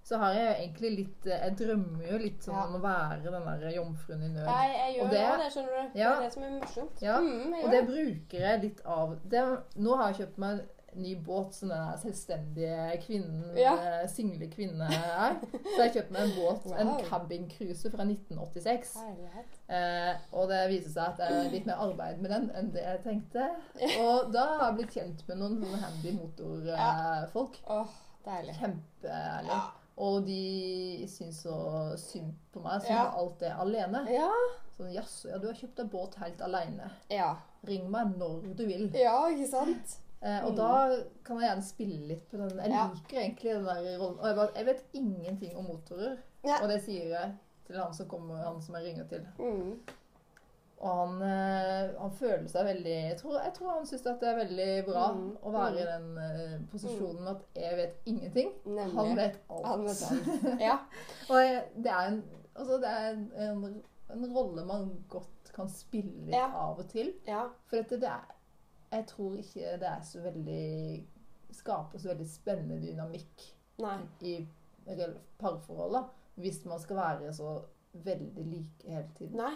så 0.10 0.18
har 0.18 0.34
jeg 0.34 0.46
jo 0.48 0.54
egentlig 0.64 0.90
litt 0.98 1.28
eh, 1.30 1.44
Jeg 1.46 1.58
drømmer 1.60 2.08
jo 2.12 2.18
litt 2.24 2.42
sånn 2.48 2.56
Ja. 2.58 2.64
om 2.66 2.76
å 2.80 2.82
være 2.82 3.22
den 3.30 3.46
der 3.62 3.70
jomfruen 3.76 4.24
i 4.26 4.32
nød. 4.34 4.50
Jeg, 4.50 4.74
jeg 4.80 4.96
gjør 4.98 5.04
Og 5.06 5.12
det, 5.14 5.22
det- 5.22 5.38
det, 5.44 5.52
skjønner 5.54 5.78
du. 5.94 6.00
Ja. 6.00 6.10
Det 6.10 6.18
er 6.18 6.26
det 6.26 6.34
som 6.34 6.44
er 6.44 6.58
morsomt. 6.58 7.02
Ja, 7.06 7.20
Mm, 7.20 7.54
Og 7.64 7.72
det 7.72 7.86
bruker 7.88 8.40
jeg 8.48 8.62
litt 8.64 8.82
av 8.86 9.16
det, 9.30 9.46
Nå 9.78 9.96
har 10.02 10.12
jeg 10.12 10.22
kjøpt 10.26 10.38
meg 10.42 10.60
en 10.60 10.68
ny 11.04 11.12
båt 11.22 11.54
som 11.54 11.70
den 11.70 11.98
selvstendige 12.02 12.98
kvinnen, 13.06 13.56
Ja. 13.56 13.76
eh, 13.78 14.08
single 14.10 14.48
kvinne 14.50 14.88
er. 14.90 15.36
Så 15.46 15.78
jeg 15.78 15.92
har 15.92 15.94
kjøpt 16.02 16.12
meg 16.12 16.22
en 16.24 16.32
båt, 16.34 16.66
Wow. 16.66 16.74
en 16.82 17.06
cabincruiser 17.06 17.92
fra 17.94 18.04
1986. 18.04 18.96
Herlighet. 18.98 19.60
Eh, 19.70 20.16
og 20.34 20.50
det 20.50 20.64
viser 20.72 20.90
seg 20.90 21.04
at 21.12 21.18
det 21.18 21.28
er 21.30 21.52
litt 21.54 21.66
mer 21.70 21.76
arbeid 21.86 22.18
med 22.24 22.32
den 22.32 22.50
enn 22.58 22.72
det 22.74 22.82
jeg 22.82 23.04
tenkte. 23.04 23.50
Og 24.02 24.34
da 24.34 24.48
har 24.58 24.72
jeg 24.72 24.78
blitt 24.80 24.96
kjent 24.98 25.28
med 25.28 25.38
noen 25.38 25.78
handy 25.86 26.12
motorfolk. 26.18 27.60
Åh, 27.70 27.88
deilig. 28.26 28.56
Kjempeærlig. 28.58 29.48
Ja. 29.54 29.62
Og 30.00 30.22
de 30.26 31.06
syns 31.12 31.42
så 31.44 31.54
synd 32.00 32.34
på 32.54 32.62
meg 32.64 32.82
som 32.86 32.92
Ja. 32.96 33.06
alt 33.20 33.40
det 33.40 33.52
alene. 33.52 34.06
Ja. 34.10 34.30
Sånn 34.78 34.94
jaså, 34.96 35.28
ja, 35.30 35.38
du 35.38 35.48
har 35.48 35.54
kjøpt 35.60 35.76
deg 35.76 35.90
båt 35.92 36.16
helt 36.22 36.40
aleine. 36.42 36.92
Ja. 37.12 37.34
Ring 37.68 37.90
meg 37.92 38.14
når 38.18 38.56
du 38.56 38.66
vil. 38.66 38.90
ja, 38.96 39.18
ikke 39.28 39.50
sant? 39.50 39.98
Eh, 40.22 40.44
og 40.46 40.52
Mm. 40.52 40.56
da 40.56 41.04
kan 41.24 41.40
jeg 41.40 41.50
gjerne 41.50 41.64
spille 41.64 42.08
litt 42.08 42.30
på 42.32 42.38
den. 42.38 42.58
Jeg 42.58 42.70
liker 42.72 43.18
egentlig 43.20 43.54
den 43.56 43.66
der 43.66 43.98
rollen. 44.00 44.20
Og 44.20 44.26
jeg, 44.28 44.36
bare, 44.36 44.50
jeg 44.56 44.66
vet 44.66 44.84
ingenting 44.94 45.56
om 45.58 45.66
motorer. 45.66 46.18
Ja. 46.46 46.62
Og 46.64 46.70
det 46.70 46.82
sier 46.84 47.10
jeg 47.10 47.36
til 47.68 47.76
han 47.78 47.94
som 47.94 48.08
kommer, 48.08 48.36
han 48.44 48.62
som 48.62 48.76
jeg 48.76 48.84
ringer 48.86 49.08
til. 49.08 49.28
Mm. 49.40 49.80
Og 50.80 50.92
han, 50.96 51.22
eh, 51.28 51.90
han 52.00 52.12
føler 52.16 52.46
seg 52.48 52.64
veldig 52.70 52.92
Jeg 53.10 53.18
tror, 53.20 53.34
jeg 53.44 53.52
tror 53.58 53.72
han 53.74 53.86
syns 53.90 54.04
det 54.06 54.28
er 54.30 54.38
veldig 54.38 54.68
bra 54.88 55.06
Mm. 55.12 55.26
å 55.44 55.52
være 55.52 55.82
i 55.82 55.88
den 55.90 56.06
eh, 56.24 56.54
posisjonen 56.72 57.28
at 57.28 57.42
jeg 57.56 57.76
vet 57.78 58.08
ingenting. 58.08 58.54
Nemlig. 58.66 58.94
Han 58.96 59.16
vet 59.18 59.40
alt. 59.50 59.66
Han 59.66 59.84
vet 59.84 60.04
alt. 60.08 60.62
Ja. 60.70 60.78
og 61.30 61.36
jeg, 61.44 61.64
det 61.84 61.92
er, 61.92 62.08
en, 62.14 62.24
altså 62.56 62.78
det 62.80 62.94
er 62.96 63.10
en, 63.12 63.26
en, 63.36 63.84
en 64.16 64.26
rolle 64.38 64.66
man 64.66 64.88
godt 65.12 65.52
kan 65.56 65.68
spille 65.70 66.26
litt 66.30 66.36
Ja. 66.38 66.48
av 66.56 66.80
og 66.80 66.88
til. 66.90 67.12
ja. 67.28 67.44
For 67.68 67.76
dette, 67.82 68.00
det 68.00 68.08
er, 68.14 68.32
jeg 68.92 69.06
tror 69.12 69.36
ikke 69.38 69.76
det 69.84 69.90
er 69.90 70.02
så 70.02 70.22
veldig 70.24 71.06
Skaper 71.60 71.98
så 72.00 72.08
veldig 72.14 72.28
spennende 72.30 72.78
dynamikk 72.88 73.44
Nei. 73.82 73.98
i 74.22 74.34
parforholdet 75.42 76.06
Hvis 76.40 76.62
man 76.66 76.80
skal 76.80 76.96
være 77.00 77.34
så 77.34 77.58
veldig 77.94 78.44
like 78.46 78.86
hele 78.88 79.10
tiden. 79.18 79.38
Nei. 79.42 79.54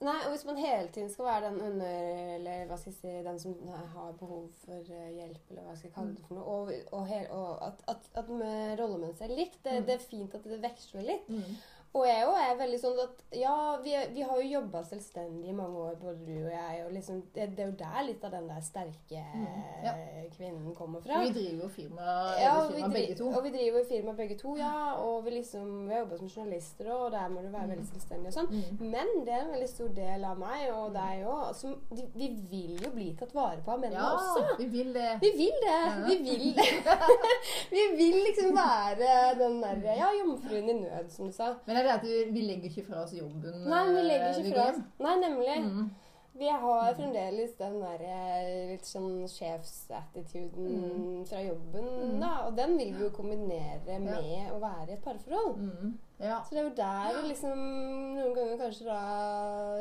Nei, 0.00 0.14
og 0.24 0.30
hvis 0.32 0.44
man 0.48 0.56
hele 0.56 0.88
tiden 0.94 1.10
skal 1.12 1.26
være 1.26 1.48
den 1.50 1.58
under, 1.60 1.96
eller 2.38 2.62
hva 2.70 2.76
skal 2.80 2.92
jeg 2.94 3.00
si, 3.02 3.10
den 3.26 3.38
som 3.42 3.56
har 3.68 4.14
behov 4.16 4.46
for 4.62 4.78
eh, 4.96 5.10
hjelp, 5.18 5.42
eller 5.50 5.66
hva 5.66 5.74
skal 5.76 5.90
jeg 5.90 5.94
kalle 5.98 6.14
det 6.16 6.24
for 6.24 6.38
noe, 6.38 6.54
og, 6.54 6.70
og, 6.96 7.12
og 7.36 7.66
at, 7.66 7.82
at, 7.92 8.08
at 8.22 8.30
med 8.32 8.80
rollemønsteret 8.80 9.34
er 9.34 9.42
likt, 9.42 9.58
det, 9.64 9.74
Mm. 9.82 9.86
det 9.90 9.94
er 9.98 10.06
fint 10.08 10.34
at 10.40 10.48
det 10.48 10.62
veksler 10.62 11.04
litt. 11.04 11.28
Mm. 11.28 11.52
Og 11.92 12.04
jeg 12.06 12.22
òg 12.22 12.36
er 12.38 12.58
veldig 12.60 12.78
sånn 12.78 12.98
at 13.02 13.22
ja, 13.34 13.54
vi, 13.82 13.90
vi 14.14 14.22
har 14.22 14.36
jo 14.38 14.48
jobba 14.60 14.82
selvstendig 14.86 15.48
i 15.50 15.54
mange 15.58 15.74
år, 15.88 15.96
både 15.98 16.20
du 16.22 16.36
og 16.46 16.52
jeg, 16.52 16.84
og 16.86 16.92
liksom 16.94 17.16
det, 17.34 17.48
det 17.56 17.64
er 17.64 17.70
jo 17.72 17.78
der 17.80 18.04
litt 18.06 18.24
av 18.24 18.30
den 18.36 18.46
der 18.46 18.60
sterke 18.62 19.22
Mm, 19.34 19.46
ja. 19.84 19.92
kvinnen 20.36 20.74
kommer 20.78 21.00
fra. 21.02 21.18
Vi 21.24 21.32
driver 21.34 21.64
jo 21.64 21.68
firma, 21.68 22.04
Ja, 22.38 22.52
firma 22.68 22.76
firma 22.76 22.88
begge 22.94 23.16
to. 23.18 23.26
og 23.34 23.42
vi 23.42 23.50
driver 23.50 23.78
jo 23.80 23.84
firma 23.88 24.12
begge 24.20 24.36
to, 24.38 24.54
ja. 24.56 24.70
Og 25.02 25.24
vi 25.24 25.30
liksom, 25.30 25.88
vi 25.88 25.94
har 25.94 26.04
jobba 26.04 26.16
som 26.20 26.28
journalister, 26.36 26.92
og 26.94 27.10
der 27.12 27.28
må 27.28 27.42
du 27.42 27.48
være 27.48 27.66
Mm. 27.66 27.72
veldig 27.74 27.88
selvstendig 27.90 28.26
og 28.26 28.32
sånn. 28.38 28.50
Mm. 28.54 28.86
Men 28.94 29.10
det 29.26 29.34
er 29.34 29.40
en 29.42 29.52
veldig 29.56 29.68
stor 29.68 29.88
del 29.98 30.24
av 30.30 30.38
meg 30.38 30.70
og 30.72 30.92
deg 30.94 31.24
òg. 31.26 31.54
som- 31.54 31.80
de- 31.90 32.06
Vi 32.14 32.28
vil 32.50 32.78
jo 32.84 32.90
bli 32.90 33.16
tatt 33.18 33.34
vare 33.34 33.58
på 33.66 33.72
av 33.72 33.80
mennene 33.80 33.98
Ja, 33.98 34.14
også. 34.14 34.56
vi 34.58 34.66
vil 34.66 34.92
det. 34.92 35.18
Vi 35.20 35.30
vil 35.30 35.58
det. 35.66 35.82
Vi 36.06 36.16
vil 36.22 36.54
Vi 37.74 37.82
vil 37.96 38.16
liksom 38.26 38.54
være 38.54 39.34
den 39.38 39.60
derre 39.62 39.96
Ja, 39.98 40.08
jomfruen 40.20 40.68
i 40.70 40.72
nød, 40.72 41.10
som 41.10 41.26
du 41.26 41.32
sa. 41.32 41.54
Men 41.66 41.79
er 41.80 41.88
det 41.88 41.96
at 41.98 42.04
vi, 42.06 42.20
vi 42.34 42.44
legger 42.46 42.70
ikke 42.70 42.86
fra 42.90 43.02
oss 43.04 43.12
jobben? 43.16 43.64
Nei, 43.68 43.82
vi 43.94 44.02
legger 44.06 44.30
eh, 44.30 44.38
ikke 44.44 44.54
fra 44.54 44.68
oss. 44.70 44.80
Nei, 45.00 45.16
nemlig. 45.24 45.56
Mm. 45.66 45.90
Vi 46.40 46.46
har 46.48 46.94
fremdeles 46.94 47.56
den 47.58 47.80
der 47.82 48.02
eh, 48.06 48.68
litt 48.70 48.86
sånn 48.86 49.26
sjefsattituden 49.28 50.68
Mm. 50.84 51.24
fra 51.26 51.40
jobben, 51.42 51.88
Mm. 52.14 52.20
da. 52.20 52.46
Og 52.46 52.56
den 52.56 52.76
vil 52.78 52.94
vi 52.94 53.02
jo 53.02 53.10
kombinere 53.10 53.98
med 54.00 54.52
å 54.52 54.60
være 54.60 54.88
i 54.90 54.92
et 54.94 55.02
parforhold. 55.04 55.56
Mm. 55.58 55.98
Ja. 56.20 56.42
Så 56.44 56.50
det 56.50 56.58
er 56.58 56.64
jo 56.68 56.74
der 56.76 57.22
vi 57.22 57.28
liksom 57.28 57.58
noen 58.14 58.34
ganger 58.36 58.56
kanskje 58.62 58.84
da 58.84 59.00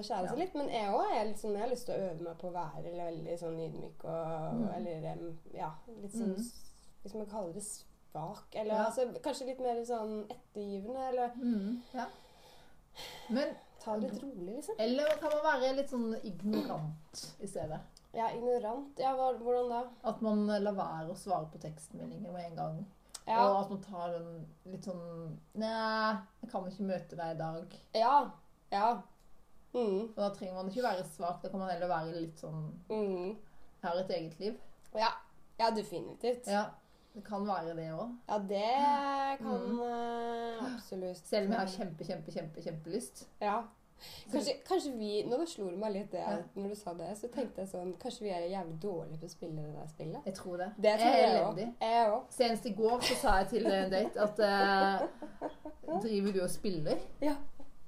skjærer 0.01 0.27
seg 0.27 0.37
Ja. 0.37 0.43
litt. 0.43 0.55
Men 0.55 0.69
jeg 0.69 0.89
òg 0.89 1.05
er 1.19 1.25
litt 1.25 1.37
sånn, 1.39 1.51
jeg 1.53 1.61
har 1.61 1.69
lyst 1.69 1.85
til 1.85 1.95
å 1.95 2.09
øve 2.11 2.21
meg 2.23 2.37
på 2.37 2.47
å 2.47 2.53
være 2.53 2.95
veldig 2.97 3.39
sånn 3.39 3.59
ydmyk 3.59 4.05
og 4.05 4.53
Mm. 4.55 4.75
Eller 4.75 5.35
ja, 5.53 5.71
litt 6.01 6.11
sånn 6.11 6.35
Mm. 6.35 6.51
Hvis 7.03 7.13
man 7.15 7.25
kaller 7.27 7.53
det 7.53 7.63
svak. 8.11 8.55
Eller 8.55 8.75
Ja. 8.75 8.85
altså 8.85 9.05
kanskje 9.23 9.45
litt 9.45 9.59
mer 9.59 9.81
sånn 9.85 10.25
ettergivende. 10.29 11.07
Eller 11.09 11.29
Mm. 11.35 11.81
ja. 11.93 12.05
Men 13.29 13.55
ta 13.83 13.97
det 13.97 14.11
litt 14.11 14.23
rolig, 14.23 14.55
liksom. 14.55 14.75
Eller 14.79 15.09
kan 15.21 15.29
man 15.35 15.43
være 15.61 15.75
litt 15.75 15.89
sånn 15.89 16.15
ignorant 16.23 17.35
i 17.39 17.47
stedet? 17.47 17.79
Ja, 18.13 18.29
ignorant. 18.33 18.97
Ja, 18.99 19.13
hvordan 19.15 19.69
da? 19.69 19.83
At 20.03 20.21
man 20.21 20.47
lar 20.47 20.73
være 20.73 21.09
å 21.11 21.15
svare 21.17 21.45
på 21.51 21.59
tekstmeldinger 21.61 22.31
med 22.33 22.45
en 22.45 22.55
gang. 22.55 22.85
Ja. 23.27 23.43
Og 23.51 23.59
at 23.63 23.69
man 23.69 23.81
tar 23.83 24.09
den 24.11 24.47
litt 24.65 24.83
sånn 24.85 25.37
Nei, 25.53 26.17
jeg 26.41 26.49
kan 26.51 26.65
ikke 26.65 26.87
møte 26.87 27.15
deg 27.15 27.35
i 27.35 27.37
dag. 27.37 27.75
Ja. 27.93 28.31
Ja. 28.71 29.01
Mm. 29.73 30.09
Og 30.09 30.15
da 30.15 30.29
trenger 30.33 30.55
man 30.55 30.69
ikke 30.71 30.81
være 30.83 31.03
svak. 31.05 31.41
Da 31.43 31.49
kan 31.49 31.59
man 31.59 31.69
heller 31.69 31.87
være 31.87 32.15
litt 32.21 32.39
sånn 32.41 32.71
Mm. 32.89 33.35
Jeg 33.81 33.91
har 33.91 33.99
et 33.99 34.09
eget 34.09 34.39
liv. 34.39 34.57
Ja. 34.95 35.11
Ja, 35.59 35.69
definitivt. 35.71 36.47
Ja, 36.47 36.65
det 37.15 37.23
kan 37.25 37.47
være 37.47 37.73
det 37.75 37.89
òg. 37.91 38.11
Ja, 38.29 38.37
det 38.37 39.39
kan 39.39 39.59
Mm. 39.65 39.79
eh, 39.81 40.73
absolutt 40.75 41.17
Selv 41.27 41.45
om 41.47 41.51
jeg 41.51 41.59
har 41.59 41.67
kjempe, 41.67 42.03
kjempe, 42.05 42.31
kjempe, 42.31 42.61
kjempelyst. 42.61 43.27
Ja. 43.41 43.61
Kanskje, 44.31 44.53
kanskje 44.63 44.91
vi 44.97 45.23
Nå 45.27 45.45
slo 45.45 45.65
det 45.69 45.77
meg 45.77 45.91
litt 45.91 46.11
det 46.11 46.19
Ja. 46.21 46.37
når 46.55 46.69
du 46.69 46.75
sa 46.75 46.93
det, 46.93 47.17
så 47.17 47.27
tenkte 47.27 47.57
jeg 47.61 47.67
sånn 47.67 47.93
Kanskje 47.99 48.21
vi 48.21 48.29
er 48.29 48.45
jævlig 48.47 48.77
dårlige 48.81 49.19
på 49.19 49.25
å 49.25 49.29
spille 49.29 49.55
det 49.65 49.73
der 49.75 49.87
spillet? 49.87 50.21
Jeg 50.25 50.33
tror 50.35 50.57
det. 50.57 50.69
Det 50.77 50.93
tror 50.99 51.11
jeg 51.11 51.23
er 51.23 51.39
elendig. 51.41 51.73
Jeg 51.81 52.07
òg. 52.13 52.23
Senest 52.29 52.65
i 52.65 52.73
går 52.73 52.99
så 53.01 53.15
sa 53.15 53.37
jeg 53.37 53.47
til 53.49 53.65
en 53.67 53.91
date 53.91 54.17
at 54.19 54.39
uh, 54.39 55.99
Driver 56.03 56.31
du 56.31 56.41
og 56.43 56.49
spiller? 56.49 56.97
Ja. 57.21 57.35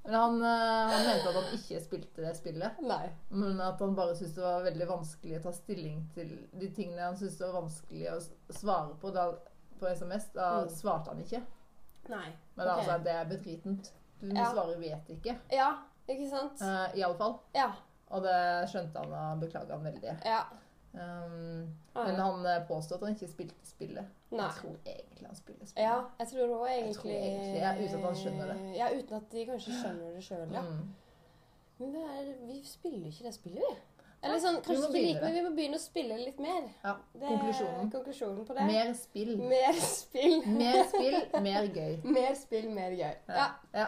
Men 0.03 0.13
han, 0.13 0.41
eh, 0.41 0.91
han 0.91 1.05
mente 1.05 1.29
at 1.29 1.35
han 1.35 1.53
ikke 1.57 1.81
spilte 1.83 2.23
det 2.25 2.31
spillet. 2.37 2.79
Nei. 2.81 3.09
Men 3.29 3.59
at 3.61 3.79
han 3.79 3.95
bare 3.95 4.15
syntes 4.17 4.33
det 4.35 4.41
var 4.43 4.63
veldig 4.65 4.87
vanskelig 4.89 5.37
å 5.39 5.43
ta 5.43 5.51
stilling 5.53 5.99
til 6.15 6.31
de 6.57 6.69
tingene 6.73 7.03
han 7.05 7.17
syntes 7.19 7.37
det 7.37 7.47
var 7.51 7.61
vanskelig 7.61 8.07
å 8.09 8.19
svare 8.57 8.95
på 9.01 9.11
da, 9.13 9.27
på 9.79 9.87
SMS. 9.91 10.31
Da 10.33 10.63
Mm. 10.63 10.69
svarte 10.69 11.09
han 11.13 11.21
ikke. 11.21 11.43
Nei. 12.09 12.31
Men 12.55 12.67
okay. 12.67 12.77
altså, 12.79 13.03
det 13.03 13.11
er 13.13 13.25
bedritent. 13.29 13.91
Du 14.21 14.27
Ja. 14.35 14.51
svarer 14.53 14.77
'vet 14.79 15.07
ikke'. 15.09 15.37
Ja, 15.51 15.69
ikke 16.09 16.29
sant? 16.29 16.61
Uh, 16.61 16.97
Iallfall. 16.97 17.39
Ja. 17.53 17.71
Og 18.09 18.23
det 18.23 18.69
skjønte 18.69 18.97
han, 18.99 19.13
og 19.13 19.39
beklaga 19.39 19.71
han 19.77 19.83
veldig. 19.83 20.17
Ja. 20.25 20.43
Um, 20.93 21.67
Ah, 21.93 22.05
men 22.07 22.15
han 22.19 22.45
eh, 22.45 22.61
påstod 22.67 22.95
at 22.97 23.01
han 23.03 23.15
ikke 23.15 23.27
spilte 23.27 23.67
spillet. 23.67 24.05
Nei. 24.31 24.45
Jeg 24.47 24.55
tror 24.61 24.75
egentlig 24.85 25.27
han 25.27 25.35
spiller 25.35 25.65
spillet. 25.67 25.83
Ja, 25.89 25.97
jeg 26.19 26.27
tror 26.31 26.53
òg 26.55 26.67
egentlig 26.71 26.95
tror 26.95 27.11
egentlig, 27.11 27.59
ja, 27.59 27.71
uten 27.75 27.95
at 27.99 28.05
han 28.05 28.15
skjønner 28.21 28.51
det. 28.51 28.57
Ja, 28.77 28.87
uten 28.95 29.15
at 29.17 29.31
de 29.31 29.45
kanskje 29.49 29.73
skjønner 29.81 30.13
det 30.15 30.23
sjøl, 30.23 30.53
ja. 30.55 30.61
Mm. 30.61 30.93
Men 31.81 31.93
det 31.95 32.03
er, 32.15 32.29
vi 32.47 32.61
spiller 32.65 33.07
ikke 33.11 33.25
det 33.27 33.33
spillet, 33.35 33.65
vi. 33.69 34.05
Eller 34.23 34.39
sånn, 34.39 34.55
vi 34.61 34.63
kanskje 34.69 34.87
ikke 34.87 35.01
like, 35.01 35.21
men 35.25 35.33
vi 35.35 35.43
må 35.47 35.51
begynne 35.57 35.79
å 35.79 35.83
spille 35.83 36.17
litt 36.21 36.39
mer. 36.39 36.67
Ja, 36.83 36.95
Det 37.13 37.27
konklusjonen. 37.27 37.91
konklusjonen 37.91 38.45
på 38.45 38.53
det. 38.53 38.65
Mer 38.71 38.91
spill. 38.99 39.31
Mer 39.51 39.79
spill. 39.83 40.35
Mer 40.47 40.83
spill, 40.93 41.17
mer 41.41 41.71
gøy. 41.75 41.95
Mer 42.17 42.35
spill, 42.39 42.67
mer 42.69 42.91
gøy. 42.99 43.15
Ja. 43.27 43.47
ja. 43.73 43.87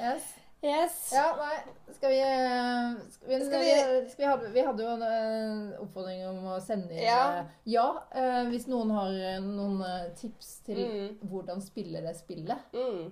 Yes. 0.00 0.32
Yes. 0.62 1.10
Ja, 1.12 1.24
nei, 1.40 1.56
skal 1.96 2.12
vi 2.12 2.18
eh, 2.22 2.92
Skal 3.10 3.28
vi, 3.32 3.38
Skal 3.44 3.60
vi, 3.64 3.70
vi- 3.72 4.10
skal 4.10 4.22
vi, 4.22 4.28
hadde, 4.30 4.50
vi 4.54 4.62
hadde 4.62 4.84
jo 4.84 4.92
en 4.92 5.02
eh, 5.02 5.80
oppfordring 5.82 6.20
om 6.28 6.44
å 6.52 6.60
sende 6.62 6.94
inn 6.94 7.02
Ja. 7.02 7.24
eh, 7.40 7.56
ja 7.72 7.86
eh, 8.14 8.44
hvis 8.52 8.68
noen 8.70 8.92
har 8.94 9.10
eh, 9.10 9.40
noen 9.42 9.80
eh, 9.82 10.12
tips 10.20 10.52
til 10.68 10.78
Mm. 10.86 11.18
hvordan 11.32 11.60
spille 11.66 12.00
det 12.04 12.14
spillet. 12.20 12.62
Mm. 12.78 13.10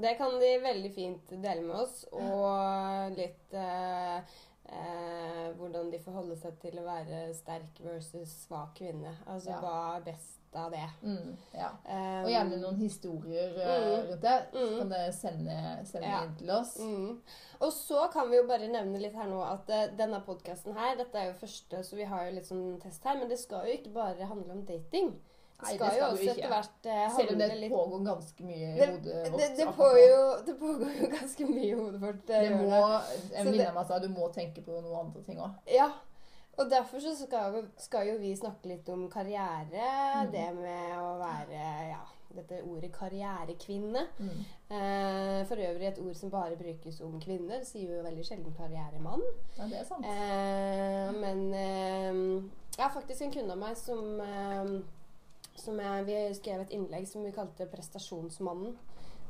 Det 0.00 0.14
kan 0.16 0.36
de 0.40 0.52
veldig 0.64 0.92
fint 0.94 1.32
dele 1.42 1.60
med 1.64 1.76
oss, 1.76 2.04
og 2.12 3.16
litt 3.16 3.52
eh, 3.56 4.20
eh, 4.70 5.52
hvordan 5.58 5.90
de 5.92 5.98
forholder 5.98 6.36
seg 6.36 6.58
til 6.62 6.78
å 6.80 6.84
være 6.86 7.22
sterk 7.34 7.80
versus 7.84 8.28
svak 8.46 8.74
kvinne. 8.78 9.14
Altså 9.26 9.50
Ja. 9.50 9.60
hva 9.60 9.96
er 9.96 10.04
best 10.12 10.36
av 10.54 10.70
det. 10.72 10.86
Mm, 11.02 11.36
ja. 11.54 11.68
um, 11.70 12.24
Og 12.24 12.30
gjerne 12.30 12.56
noen 12.60 12.76
historier 12.80 13.52
eh, 13.54 13.76
Mm. 13.80 14.08
rundt 14.10 14.20
det. 14.22 14.46
Mm. 14.54 14.78
kan 14.78 14.88
dere 14.90 15.12
sende, 15.12 15.56
sende 15.86 16.06
Ja. 16.08 16.22
inn 16.24 16.34
til 16.36 16.50
oss. 16.50 16.76
Mm. 16.78 17.20
Og 17.60 17.72
så 17.72 18.10
kan 18.12 18.30
vi 18.30 18.36
jo 18.36 18.46
bare 18.48 18.68
nevne 18.68 18.98
litt 19.00 19.14
her 19.14 19.26
nå 19.28 19.40
at 19.42 19.70
uh, 19.70 19.96
denne 19.96 20.20
podkasten 20.26 20.74
her, 20.74 20.96
dette 20.96 21.14
er 21.18 21.26
jo 21.32 21.38
første, 21.46 21.84
så 21.84 21.96
vi 21.96 22.04
har 22.04 22.24
jo 22.26 22.34
litt 22.34 22.46
sånn 22.46 22.80
test 22.82 23.04
her, 23.04 23.16
men 23.18 23.28
det 23.28 23.38
skal 23.38 23.66
jo 23.66 23.72
ikke 23.78 23.92
bare 23.94 24.26
handle 24.26 24.52
om 24.52 24.64
dating. 24.64 25.20
Det 25.60 25.66
Nei, 25.66 25.74
skal, 25.76 25.86
det 25.86 25.94
skal 25.94 26.00
jo 26.00 26.10
også 26.16 26.30
etter 26.34 26.52
hvert 26.54 26.86
eh, 26.88 27.16
Selv 27.16 27.32
om 27.34 27.38
det 27.42 27.48
litt 27.60 27.72
pågår 27.74 28.04
ganske 28.06 28.44
mye 28.48 28.68
i 28.70 28.76
det, 28.78 28.86
hodet 28.90 29.04
det, 29.04 29.32
vårt. 29.32 29.40
det, 29.40 29.48
akkurat 29.50 29.76
pågår 29.76 29.98
jo, 30.00 30.20
det 30.46 30.54
pågår 30.60 30.92
jo 31.00 31.08
ganske 31.18 31.48
mye 31.50 31.66
i 31.66 31.72
hodet 31.80 32.00
vårt. 32.04 32.30
eh, 32.30 32.46
Det 32.46 32.52
må, 32.60 32.70
jeg 32.70 32.78
minner 32.80 33.44
venninne 33.44 33.64
det- 33.66 33.74
meg 33.74 33.86
sa 33.90 33.98
du 33.98 34.08
må 34.08 34.30
tenke 34.32 34.62
på 34.64 34.78
noen 34.80 35.00
andre 35.06 35.22
ting 35.26 35.38
òg. 35.44 35.58
Ja. 35.74 35.90
Og 36.60 36.70
derfor 36.70 37.00
så 37.00 37.12
skal, 37.16 37.52
vi, 37.54 37.60
skal 37.80 38.08
jo 38.08 38.16
vi 38.20 38.34
snakke 38.36 38.68
litt 38.68 38.88
om 38.92 39.06
karriere. 39.12 39.84
Mm. 40.26 40.32
Det 40.32 40.48
med 40.58 40.96
å 40.98 41.12
være 41.20 41.60
ja, 41.88 42.00
dette 42.36 42.58
ordet 42.68 42.90
karrierekvinne. 42.92 44.02
Mm. 44.18 44.42
Eh, 44.70 45.38
for 45.48 45.56
øvrig 45.56 45.88
et 45.88 45.98
ord 46.02 46.14
som 46.18 46.30
bare 46.30 46.56
brukes 46.60 47.00
om 47.06 47.16
kvinner. 47.22 47.64
Sier 47.64 47.94
jo 47.96 48.02
veldig 48.04 48.26
sjelden 48.28 48.52
karrieremann. 48.58 49.24
Ja, 49.56 49.68
det 49.72 49.80
er 49.80 49.88
sant. 49.88 50.04
Eh, 50.04 51.12
men 51.16 51.46
eh, 51.54 52.20
jeg 52.76 52.84
har 52.84 52.92
faktisk 52.98 53.22
en 53.24 53.32
kunde 53.38 53.56
av 53.56 53.62
meg 53.64 53.76
som, 53.80 54.20
eh, 54.20 54.74
som 55.60 55.78
jeg, 55.78 56.06
Vi 56.06 56.34
skrev 56.34 56.60
et 56.64 56.70
innlegg 56.76 57.06
som 57.08 57.24
vi 57.24 57.32
kalte 57.32 57.66
'Prestasjonsmannen'. 57.66 58.76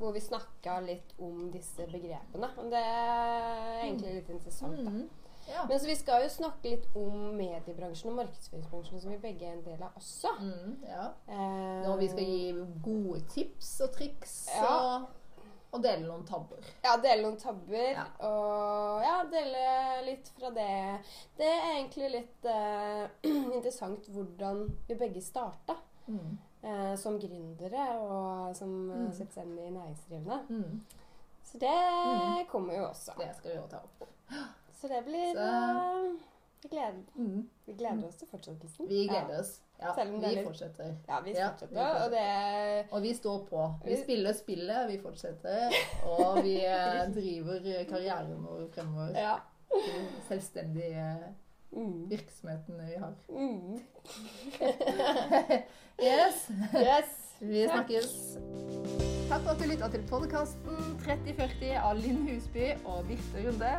Hvor 0.01 0.13
vi 0.13 0.21
snakka 0.21 0.79
litt 0.81 1.13
om 1.21 1.51
disse 1.53 1.85
begrepene. 1.87 2.49
Og 2.57 2.71
det 2.73 2.79
er 2.81 3.83
egentlig 3.85 4.15
litt 4.15 4.31
interessant. 4.31 4.77
da. 4.85 4.91
Mm. 4.91 5.09
Ja. 5.49 5.65
Men 5.69 5.79
så 5.81 5.87
vi 5.87 5.95
skal 5.95 6.23
jo 6.23 6.29
snakke 6.29 6.71
litt 6.71 6.87
om 6.97 7.37
mediebransjen 7.37 8.11
og 8.13 8.17
markedsføringsbransjen, 8.21 9.01
som 9.01 9.11
vi 9.11 9.19
begge 9.19 9.47
er 9.49 9.53
en 9.57 9.65
del 9.65 9.83
av 9.83 9.97
også. 9.99 10.29
Mm, 10.41 10.77
ja. 10.87 11.07
Eh, 11.29 11.89
Når 11.89 11.97
vi 11.99 12.09
skal 12.09 12.25
gi 12.25 12.53
gode 12.85 13.21
tips 13.35 13.81
og 13.81 13.93
triks 13.93 14.49
Ja. 14.55 14.71
og, 14.71 15.09
og 15.73 15.83
dele 15.83 16.07
noen 16.07 16.25
tabber. 16.27 16.65
Ja, 16.85 16.97
dele 17.03 17.23
noen 17.23 17.37
tabber. 17.41 18.01
Og 18.21 19.03
ja, 19.03 19.25
dele 19.33 20.05
litt 20.07 20.29
fra 20.39 20.51
det. 20.51 21.01
Det 21.37 21.47
er 21.51 21.69
egentlig 21.75 22.11
litt 22.11 22.45
eh, 22.45 23.09
interessant 23.57 24.07
hvordan 24.09 24.69
vi 24.89 24.95
begge 24.95 25.21
starta. 25.21 25.77
Mm. 26.11 26.39
eh, 26.63 26.97
som 26.99 27.19
gründere 27.23 27.85
og 28.01 28.57
som 28.57 28.91
eh, 28.91 28.97
Mm. 29.07 29.13
selvstendig 29.13 29.71
næringsdrivende. 29.73 30.41
Mm. 30.49 30.81
Så 31.45 31.59
det 31.59 31.77
Mm. 32.07 32.47
kommer 32.51 32.75
jo 32.79 32.85
også. 32.89 33.13
Det 33.19 33.31
skal 33.37 33.51
vi 33.51 33.57
jo 33.57 33.67
ta 33.71 33.77
opp. 33.77 34.09
Så 34.81 34.89
det 34.89 35.05
blir 35.05 35.33
Så- 35.35 35.41
eh, 35.41 36.13
vi, 36.63 36.69
gleder, 36.69 37.03
Mm. 37.15 37.49
vi 37.67 37.73
gleder 37.73 38.09
oss 38.09 38.15
til 38.17 38.29
fortsettelsen. 38.29 38.89
Vi 38.89 39.07
Ja. 39.07 39.13
gleder 39.13 39.41
oss. 39.41 39.61
Ja, 39.83 39.93
det 39.97 40.07
er 40.07 40.11
vi 40.29 40.35
litt- 40.35 40.47
fortsetter. 40.47 40.95
Ja, 41.09 41.21
vi 41.21 41.31
Ja, 41.33 41.49
vi 41.51 41.51
fortsetter. 41.51 42.05
Og 42.05 42.11
det 42.11 42.87
Og 42.93 43.03
vi 43.03 43.15
står 43.15 43.47
på. 43.47 43.75
Vi 43.85 43.97
spiller 44.03 44.33
spillet, 44.33 44.89
vi 44.89 44.99
fortsetter. 44.99 45.71
Og 46.05 46.43
vi 46.43 46.57
eh, 46.65 47.07
driver 47.17 47.85
karrieren 47.89 48.45
vår 48.45 48.69
fremover. 48.75 49.19
Ja. 49.21 49.37
Selvstendige. 50.29 51.19
Virksomheten 52.11 52.81
vi 52.87 52.97
har. 52.99 53.15
Mm. 53.29 53.81
Yes. 56.01 56.49
Yes. 56.75 57.09
Vi 57.41 57.67
snakkes. 57.69 58.39
Takk 59.29 59.43
for 59.43 59.51
at 59.53 59.59
du 59.61 59.67
lytta 59.69 59.89
til 59.93 60.03
podkasten 60.09 60.79
3040 61.03 61.75
av 61.77 62.01
Linn 62.01 62.23
Husby 62.25 62.71
og 62.89 63.05
Birte 63.09 63.43
Runde. 63.45 63.73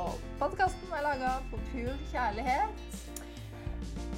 Og 0.00 0.16
podkasten 0.40 0.94
er 0.96 1.04
laga 1.04 1.34
på 1.50 1.60
pur 1.68 1.92
kjærlighet. 2.08 2.96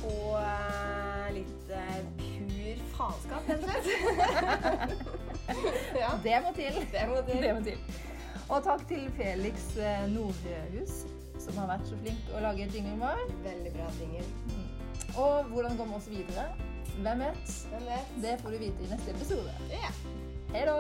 Og 0.07 0.37
uh, 0.39 1.27
litt 1.35 1.75
uh, 1.75 1.99
pur 2.23 2.85
faenskap, 2.95 3.51
rett 3.51 3.67
og 3.67 3.73
slett. 3.89 4.95
ja, 6.05 6.15
Det 6.23 6.39
må 6.47 6.55
til. 6.55 6.79
det 6.95 7.05
må 7.11 7.19
til. 7.27 7.43
Det 7.43 7.53
må 7.59 7.67
til. 7.67 7.99
Og 8.51 8.63
takk 8.67 8.87
til 8.91 9.11
Felix 9.15 9.77
eh, 9.79 10.07
Nordhus, 10.11 11.05
som 11.41 11.57
har 11.61 11.71
vært 11.73 11.89
så 11.89 11.99
flink 12.03 12.33
å 12.35 12.43
lage 12.45 12.69
jinglen 12.69 13.01
vår. 13.01 13.23
Veldig 13.47 13.73
bra 13.77 13.89
ting. 13.99 14.17
Og 15.17 15.53
hvordan 15.53 15.79
går 15.79 15.91
vi 15.91 15.99
oss 15.99 16.11
videre? 16.13 16.49
Hvem 17.01 17.25
vet? 17.25 17.55
Hvem 17.73 17.87
vet? 17.89 18.17
Det 18.23 18.37
får 18.43 18.57
du 18.57 18.63
vite 18.67 18.87
i 18.87 18.91
neste 18.93 19.15
episode. 19.17 19.55
Ja. 19.73 19.93
Hei 20.53 20.67
da! 20.69 20.77